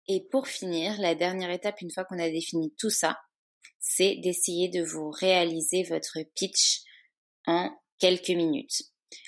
Et 0.09 0.27
pour 0.31 0.47
finir, 0.47 0.95
la 1.01 1.15
dernière 1.15 1.51
étape, 1.51 1.81
une 1.81 1.91
fois 1.91 2.05
qu'on 2.05 2.19
a 2.19 2.29
défini 2.29 2.75
tout 2.79 2.91
ça, 2.91 3.19
c'est 3.81 4.17
d'essayer 4.23 4.69
de 4.69 4.83
vous 4.83 5.11
réaliser 5.11 5.83
votre 5.85 6.19
pitch 6.35 6.83
en 7.47 7.71
quelques 7.99 8.31
minutes. 8.31 8.83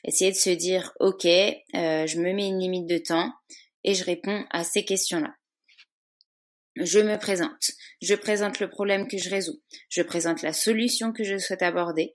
Essayez 0.05 0.33
de 0.33 0.37
se 0.37 0.51
dire, 0.51 0.93
ok, 1.01 1.27
euh, 1.27 2.07
je 2.07 2.19
me 2.19 2.33
mets 2.33 2.49
une 2.49 2.61
limite 2.61 2.87
de 2.87 2.99
temps 2.99 3.31
et 3.85 3.95
je 3.95 4.05
réponds 4.05 4.45
à 4.51 4.65
ces 4.65 4.85
questions-là. 4.85 5.35
Je 6.77 6.99
me 6.99 7.17
présente. 7.17 7.71
Je 8.03 8.15
présente 8.15 8.59
le 8.59 8.69
problème 8.69 9.07
que 9.07 9.19
je 9.19 9.31
résous. 9.31 9.63
Je 9.89 10.03
présente 10.03 10.43
la 10.43 10.53
solution 10.53 11.13
que 11.13 11.23
je 11.23 11.39
souhaite 11.39 11.63
aborder. 11.63 12.13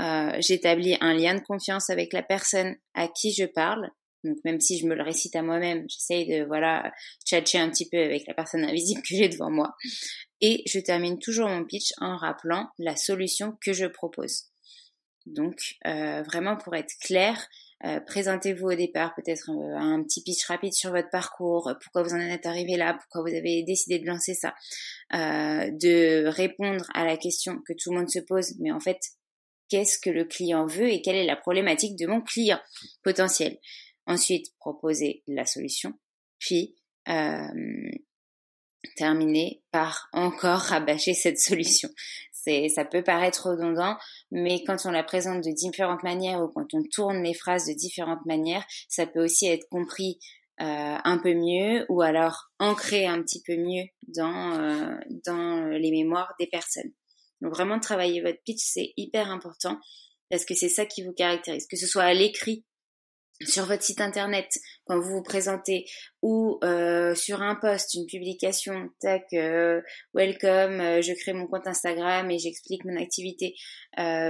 Euh, 0.00 0.32
j'établis 0.38 0.96
un 1.00 1.14
lien 1.14 1.34
de 1.34 1.40
confiance 1.40 1.90
avec 1.90 2.12
la 2.12 2.22
personne 2.22 2.76
à 2.94 3.08
qui 3.08 3.32
je 3.32 3.44
parle. 3.44 3.90
Donc 4.24 4.38
même 4.44 4.60
si 4.60 4.78
je 4.78 4.86
me 4.86 4.94
le 4.94 5.02
récite 5.02 5.36
à 5.36 5.42
moi-même, 5.42 5.84
j'essaye 5.88 6.26
de 6.26 6.44
voilà 6.44 6.92
tchatcher 7.26 7.58
un 7.58 7.70
petit 7.70 7.88
peu 7.88 7.98
avec 7.98 8.26
la 8.26 8.34
personne 8.34 8.64
invisible 8.64 9.02
que 9.02 9.14
j'ai 9.14 9.28
devant 9.28 9.50
moi. 9.50 9.74
Et 10.40 10.62
je 10.66 10.78
termine 10.78 11.18
toujours 11.18 11.48
mon 11.48 11.64
pitch 11.64 11.92
en 11.98 12.16
rappelant 12.16 12.70
la 12.78 12.96
solution 12.96 13.56
que 13.60 13.72
je 13.72 13.86
propose. 13.86 14.44
Donc 15.26 15.76
euh, 15.86 16.22
vraiment 16.22 16.56
pour 16.56 16.74
être 16.74 16.94
clair, 17.00 17.46
euh, 17.84 18.00
présentez-vous 18.00 18.68
au 18.68 18.74
départ 18.74 19.14
peut-être 19.14 19.50
euh, 19.50 19.76
un 19.76 20.02
petit 20.02 20.22
pitch 20.22 20.46
rapide 20.46 20.72
sur 20.72 20.90
votre 20.90 21.10
parcours, 21.10 21.70
pourquoi 21.82 22.02
vous 22.02 22.14
en 22.14 22.20
êtes 22.20 22.46
arrivé 22.46 22.76
là, 22.76 22.94
pourquoi 22.94 23.30
vous 23.30 23.36
avez 23.36 23.62
décidé 23.62 23.98
de 23.98 24.06
lancer 24.06 24.34
ça, 24.34 24.54
de 25.12 26.26
répondre 26.28 26.86
à 26.94 27.04
la 27.04 27.16
question 27.16 27.60
que 27.66 27.74
tout 27.74 27.90
le 27.90 27.98
monde 27.98 28.10
se 28.10 28.20
pose, 28.20 28.54
mais 28.58 28.72
en 28.72 28.80
fait 28.80 28.98
qu'est-ce 29.68 29.98
que 29.98 30.10
le 30.10 30.24
client 30.24 30.66
veut 30.66 30.90
et 30.90 31.02
quelle 31.02 31.16
est 31.16 31.26
la 31.26 31.36
problématique 31.36 31.96
de 31.96 32.06
mon 32.06 32.20
client 32.20 32.60
potentiel. 33.02 33.58
Ensuite, 34.06 34.46
proposer 34.58 35.22
la 35.26 35.44
solution. 35.44 35.92
Puis, 36.38 36.74
euh, 37.08 37.90
terminer 38.96 39.62
par 39.70 40.08
encore 40.12 40.60
rabâcher 40.60 41.14
cette 41.14 41.38
solution. 41.38 41.88
C'est, 42.32 42.68
ça 42.68 42.84
peut 42.84 43.02
paraître 43.02 43.50
redondant, 43.50 43.96
mais 44.30 44.62
quand 44.64 44.76
on 44.84 44.90
la 44.90 45.02
présente 45.02 45.44
de 45.44 45.50
différentes 45.50 46.02
manières 46.02 46.40
ou 46.40 46.48
quand 46.48 46.72
on 46.72 46.82
tourne 46.92 47.22
les 47.22 47.34
phrases 47.34 47.66
de 47.66 47.72
différentes 47.72 48.24
manières, 48.26 48.64
ça 48.88 49.06
peut 49.06 49.22
aussi 49.22 49.46
être 49.46 49.68
compris 49.68 50.18
euh, 50.60 50.96
un 51.04 51.18
peu 51.18 51.34
mieux 51.34 51.84
ou 51.88 52.00
alors 52.00 52.50
ancré 52.58 53.06
un 53.06 53.22
petit 53.22 53.42
peu 53.44 53.56
mieux 53.56 53.84
dans, 54.08 54.58
euh, 54.58 54.96
dans 55.26 55.66
les 55.66 55.90
mémoires 55.90 56.32
des 56.38 56.46
personnes. 56.46 56.90
Donc 57.40 57.54
vraiment 57.54 57.78
travailler 57.78 58.20
votre 58.22 58.42
pitch, 58.44 58.60
c'est 58.60 58.92
hyper 58.96 59.30
important 59.30 59.78
parce 60.30 60.44
que 60.44 60.54
c'est 60.54 60.68
ça 60.68 60.86
qui 60.86 61.04
vous 61.04 61.12
caractérise, 61.12 61.66
que 61.66 61.76
ce 61.76 61.86
soit 61.86 62.04
à 62.04 62.14
l'écrit 62.14 62.64
sur 63.46 63.66
votre 63.66 63.82
site 63.82 64.00
internet 64.00 64.48
quand 64.84 64.98
vous 64.98 65.16
vous 65.16 65.22
présentez 65.22 65.84
ou 66.22 66.58
euh, 66.64 67.14
sur 67.14 67.42
un 67.42 67.54
post, 67.54 67.94
une 67.94 68.06
publication, 68.06 68.90
tac, 69.00 69.24
euh, 69.34 69.80
welcome, 70.14 70.80
euh, 70.80 71.02
je 71.02 71.12
crée 71.12 71.32
mon 71.32 71.46
compte 71.46 71.66
Instagram 71.66 72.30
et 72.30 72.38
j'explique 72.38 72.84
mon 72.84 73.00
activité, 73.00 73.54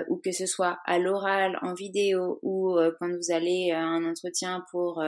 ou 0.08 0.16
que 0.16 0.32
ce 0.32 0.46
soit 0.46 0.78
à 0.86 0.98
l'oral, 0.98 1.58
en 1.62 1.74
vidéo 1.74 2.38
ou 2.42 2.76
quand 2.98 3.08
vous 3.08 3.32
allez 3.32 3.70
à 3.70 3.82
un 3.82 4.04
entretien 4.08 4.64
pour 4.70 5.02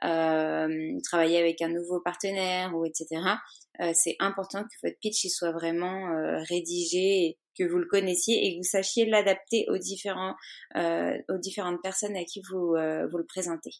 travailler 0.00 1.38
avec 1.38 1.60
un 1.62 1.68
nouveau 1.68 2.00
partenaire 2.00 2.74
ou 2.74 2.84
etc. 2.84 3.06
c'est 3.94 4.16
important 4.18 4.62
que 4.62 4.88
votre 4.88 4.98
pitch 5.00 5.26
soit 5.28 5.52
vraiment 5.52 6.08
rédigé 6.48 7.38
que 7.56 7.64
vous 7.64 7.78
le 7.78 7.86
connaissiez 7.86 8.46
et 8.46 8.52
que 8.52 8.58
vous 8.58 8.68
sachiez 8.68 9.06
l'adapter 9.06 9.66
aux, 9.68 9.78
différents, 9.78 10.34
euh, 10.76 11.16
aux 11.28 11.38
différentes 11.38 11.82
personnes 11.82 12.16
à 12.16 12.24
qui 12.24 12.42
vous, 12.50 12.74
euh, 12.74 13.06
vous 13.08 13.18
le 13.18 13.26
présentez. 13.26 13.70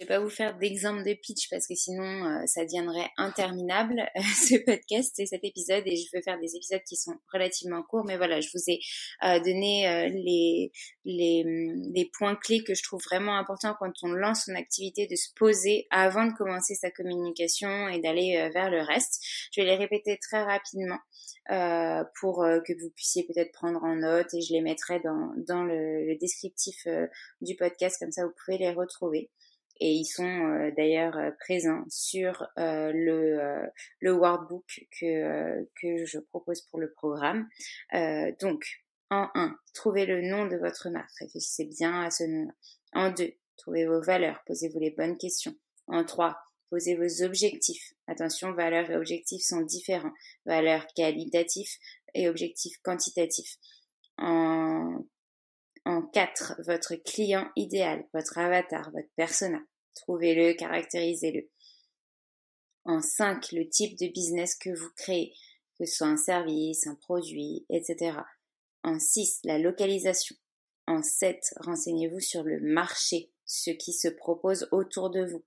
Je 0.00 0.06
vais 0.06 0.08
pas 0.08 0.20
vous 0.20 0.30
faire 0.30 0.56
d'exemple 0.56 1.04
de 1.04 1.12
pitch 1.12 1.50
parce 1.50 1.66
que 1.66 1.74
sinon 1.74 2.24
euh, 2.24 2.46
ça 2.46 2.64
deviendrait 2.64 3.10
interminable 3.18 4.02
ce 4.16 4.56
podcast 4.64 5.20
et 5.20 5.26
cet 5.26 5.44
épisode 5.44 5.82
et 5.84 5.94
je 5.94 6.08
veux 6.14 6.22
faire 6.22 6.40
des 6.40 6.56
épisodes 6.56 6.80
qui 6.88 6.96
sont 6.96 7.12
relativement 7.30 7.82
courts 7.82 8.06
mais 8.06 8.16
voilà 8.16 8.40
je 8.40 8.48
vous 8.54 8.62
ai 8.70 8.80
donné 9.40 10.10
les, 10.10 10.72
les, 11.04 11.44
les 11.44 12.10
points 12.16 12.34
clés 12.34 12.64
que 12.64 12.74
je 12.74 12.82
trouve 12.82 13.02
vraiment 13.04 13.36
importants 13.36 13.74
quand 13.78 13.92
on 14.02 14.08
lance 14.08 14.46
son 14.46 14.54
activité 14.54 15.06
de 15.06 15.16
se 15.16 15.28
poser 15.36 15.86
avant 15.90 16.24
de 16.24 16.32
commencer 16.32 16.74
sa 16.74 16.90
communication 16.90 17.88
et 17.88 18.00
d'aller 18.00 18.48
vers 18.54 18.70
le 18.70 18.80
reste. 18.80 19.22
Je 19.52 19.60
vais 19.60 19.66
les 19.66 19.76
répéter 19.76 20.18
très 20.18 20.42
rapidement. 20.42 20.98
Euh, 21.50 22.04
pour 22.20 22.44
euh, 22.44 22.60
que 22.60 22.72
vous 22.80 22.90
puissiez 22.90 23.24
peut-être 23.24 23.50
prendre 23.50 23.82
en 23.82 23.96
note 23.96 24.32
et 24.34 24.40
je 24.40 24.52
les 24.52 24.60
mettrai 24.60 25.00
dans, 25.00 25.32
dans 25.48 25.64
le, 25.64 26.16
descriptif 26.20 26.86
euh, 26.86 27.08
du 27.40 27.56
podcast, 27.56 27.96
comme 27.98 28.12
ça 28.12 28.24
vous 28.24 28.32
pouvez 28.44 28.56
les 28.56 28.70
retrouver. 28.70 29.30
Et 29.80 29.92
ils 29.92 30.04
sont 30.04 30.70
d'ailleurs 30.76 31.18
présents 31.40 31.84
sur 31.88 32.46
le, 32.56 33.66
le 34.00 34.12
workbook 34.12 34.86
que, 35.00 35.64
que 35.80 36.04
je 36.04 36.18
propose 36.18 36.62
pour 36.62 36.78
le 36.78 36.92
programme. 36.92 37.48
donc, 38.40 38.64
en 39.10 39.28
1, 39.34 39.58
trouvez 39.74 40.06
le 40.06 40.22
nom 40.22 40.46
de 40.46 40.56
votre 40.56 40.88
marque, 40.88 41.10
réfléchissez 41.18 41.64
bien 41.64 42.02
à 42.02 42.10
ce 42.10 42.22
nom-là. 42.24 42.52
En 42.92 43.10
2, 43.10 43.32
trouvez 43.56 43.84
vos 43.84 44.00
valeurs, 44.00 44.40
posez-vous 44.46 44.78
les 44.78 44.92
bonnes 44.92 45.18
questions. 45.18 45.54
En 45.88 46.04
3, 46.04 46.38
posez 46.70 46.94
vos 46.94 47.24
objectifs. 47.24 47.92
Attention, 48.06 48.52
valeurs 48.52 48.88
et 48.88 48.96
objectifs 48.96 49.42
sont 49.42 49.62
différents. 49.62 50.12
Valeurs 50.46 50.86
qualitatives 50.94 51.76
et 52.14 52.28
objectifs 52.28 52.78
quantitatifs. 52.82 53.56
En, 54.16 55.04
en 55.84 56.02
4, 56.02 56.60
votre 56.64 56.94
client 56.94 57.50
idéal, 57.56 58.06
votre 58.14 58.38
avatar, 58.38 58.92
votre 58.92 59.10
persona. 59.16 59.58
Trouvez-le, 59.94 60.54
caractérisez-le. 60.54 61.48
En 62.84 63.00
5, 63.00 63.52
le 63.52 63.68
type 63.68 63.98
de 63.98 64.06
business 64.06 64.54
que 64.54 64.70
vous 64.70 64.90
créez, 64.96 65.34
que 65.78 65.84
ce 65.84 65.96
soit 65.96 66.06
un 66.06 66.16
service, 66.16 66.86
un 66.86 66.94
produit, 66.94 67.66
etc. 67.68 68.18
En 68.82 68.98
6, 68.98 69.40
la 69.44 69.58
localisation. 69.58 70.36
En 70.86 71.02
7, 71.02 71.54
renseignez-vous 71.56 72.20
sur 72.20 72.42
le 72.42 72.60
marché, 72.60 73.30
ce 73.44 73.70
qui 73.70 73.92
se 73.92 74.08
propose 74.08 74.68
autour 74.72 75.10
de 75.10 75.24
vous. 75.24 75.44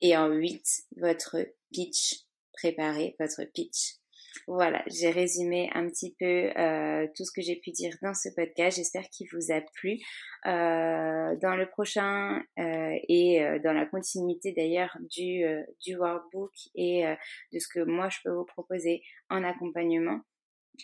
Et 0.00 0.16
en 0.16 0.28
8, 0.28 0.64
votre 0.96 1.36
pitch. 1.70 2.24
Préparez 2.52 3.16
votre 3.18 3.44
pitch. 3.44 4.01
Voilà, 4.46 4.82
j'ai 4.86 5.10
résumé 5.10 5.70
un 5.74 5.86
petit 5.86 6.14
peu 6.18 6.50
euh, 6.58 7.06
tout 7.16 7.24
ce 7.24 7.32
que 7.32 7.42
j'ai 7.42 7.56
pu 7.56 7.70
dire 7.70 7.94
dans 8.02 8.14
ce 8.14 8.28
podcast. 8.34 8.76
J'espère 8.76 9.08
qu'il 9.10 9.28
vous 9.32 9.52
a 9.52 9.60
plu. 9.74 9.98
Euh, 10.46 11.36
dans 11.40 11.54
le 11.54 11.68
prochain 11.70 12.42
euh, 12.58 12.94
et 13.08 13.40
dans 13.62 13.72
la 13.72 13.86
continuité 13.86 14.52
d'ailleurs 14.52 14.96
du, 15.08 15.44
du 15.84 15.96
workbook 15.96 16.50
et 16.74 17.04
de 17.52 17.58
ce 17.58 17.68
que 17.72 17.84
moi 17.84 18.08
je 18.08 18.18
peux 18.24 18.32
vous 18.32 18.44
proposer 18.44 19.02
en 19.30 19.44
accompagnement, 19.44 20.20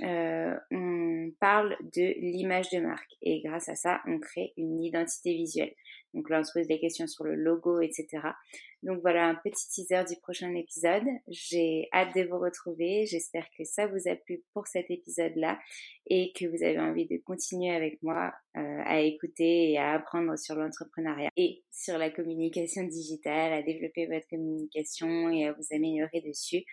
on 0.00 1.30
parle 1.40 1.76
de 1.80 2.14
l'image 2.20 2.70
de 2.70 2.78
marque 2.78 3.11
et 3.20 3.42
grâce 3.42 3.68
à 3.68 3.74
ça, 3.74 4.00
on 4.06 4.20
crée 4.20 4.52
une 4.56 4.82
identité 4.82 5.34
visuelle. 5.34 5.74
Donc 6.14 6.30
là, 6.30 6.40
on 6.40 6.44
se 6.44 6.52
pose 6.52 6.66
des 6.66 6.80
questions 6.80 7.06
sur 7.06 7.24
le 7.24 7.34
logo, 7.34 7.80
etc. 7.80 8.06
Donc 8.82 9.00
voilà 9.00 9.26
un 9.26 9.34
petit 9.34 9.68
teaser 9.68 10.04
du 10.08 10.16
prochain 10.20 10.54
épisode. 10.54 11.04
J'ai 11.26 11.88
hâte 11.92 12.14
de 12.14 12.22
vous 12.22 12.38
retrouver. 12.38 13.06
J'espère 13.06 13.46
que 13.56 13.64
ça 13.64 13.86
vous 13.86 14.08
a 14.08 14.14
plu 14.14 14.42
pour 14.54 14.66
cet 14.68 14.90
épisode-là 14.90 15.58
et 16.06 16.32
que 16.32 16.46
vous 16.46 16.62
avez 16.62 16.78
envie 16.78 17.06
de 17.06 17.20
continuer 17.24 17.74
avec 17.74 18.00
moi 18.02 18.32
euh, 18.56 18.82
à 18.84 19.00
écouter 19.00 19.72
et 19.72 19.78
à 19.78 19.94
apprendre 19.94 20.38
sur 20.38 20.54
l'entrepreneuriat 20.54 21.30
et 21.36 21.62
sur 21.70 21.98
la 21.98 22.10
communication 22.10 22.84
digitale, 22.84 23.52
à 23.52 23.62
développer 23.62 24.06
votre 24.06 24.26
communication 24.28 25.28
et 25.30 25.46
à 25.46 25.52
vous 25.52 25.66
améliorer 25.74 26.20
dessus. 26.20 26.64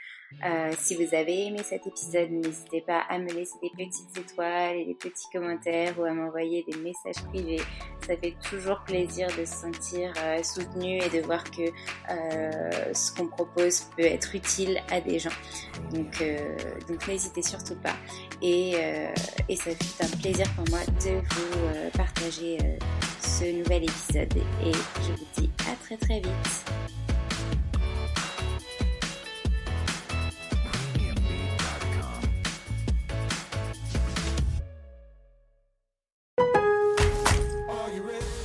Euh, 0.46 0.72
si 0.78 0.96
vous 0.96 1.14
avez 1.16 1.48
aimé 1.48 1.60
cet 1.64 1.86
épisode, 1.88 2.32
n'hésitez 2.32 2.82
pas 2.82 3.00
à 3.10 3.20
me 3.20 3.32
laisser 3.32 3.56
des 3.62 3.70
petites 3.70 4.18
étoiles 4.18 4.78
et 4.78 4.86
des 4.86 4.96
petits 4.96 5.28
commentaires 5.34 6.00
ou 6.00 6.04
à 6.04 6.14
m'envoyer 6.14 6.64
des 6.70 6.78
messages 6.78 7.24
privés. 7.30 7.62
Ça 8.06 8.16
fait 8.18 8.36
toujours 8.50 8.84
plaisir 8.86 9.25
de 9.38 9.46
se 9.46 9.56
sentir 9.56 10.14
euh, 10.18 10.42
soutenu 10.44 10.98
et 10.98 11.10
de 11.10 11.26
voir 11.26 11.44
que 11.44 11.62
euh, 11.62 12.94
ce 12.94 13.12
qu'on 13.12 13.28
propose 13.28 13.82
peut 13.96 14.04
être 14.04 14.36
utile 14.36 14.82
à 14.92 15.02
des 15.02 15.20
gens. 15.20 15.30
Donc, 15.92 16.22
euh, 16.22 16.58
donc 16.88 17.08
n'hésitez 17.08 17.42
surtout 17.42 17.76
pas. 17.76 17.96
Et, 18.42 18.76
et 19.50 19.56
ça 19.56 19.72
fait 19.72 20.04
un 20.04 20.18
plaisir 20.18 20.46
pour 20.56 20.66
moi 20.70 20.82
de 20.86 21.12
vous 21.12 21.90
partager 21.98 22.58
ce 23.22 23.46
nouvel 23.46 23.84
épisode. 23.84 24.34
Et 24.64 24.72
je 25.02 25.12
vous 25.12 25.28
dis 25.38 25.50
à 25.72 25.76
très 25.84 25.98
très 25.98 26.20
vite. 26.20 27.05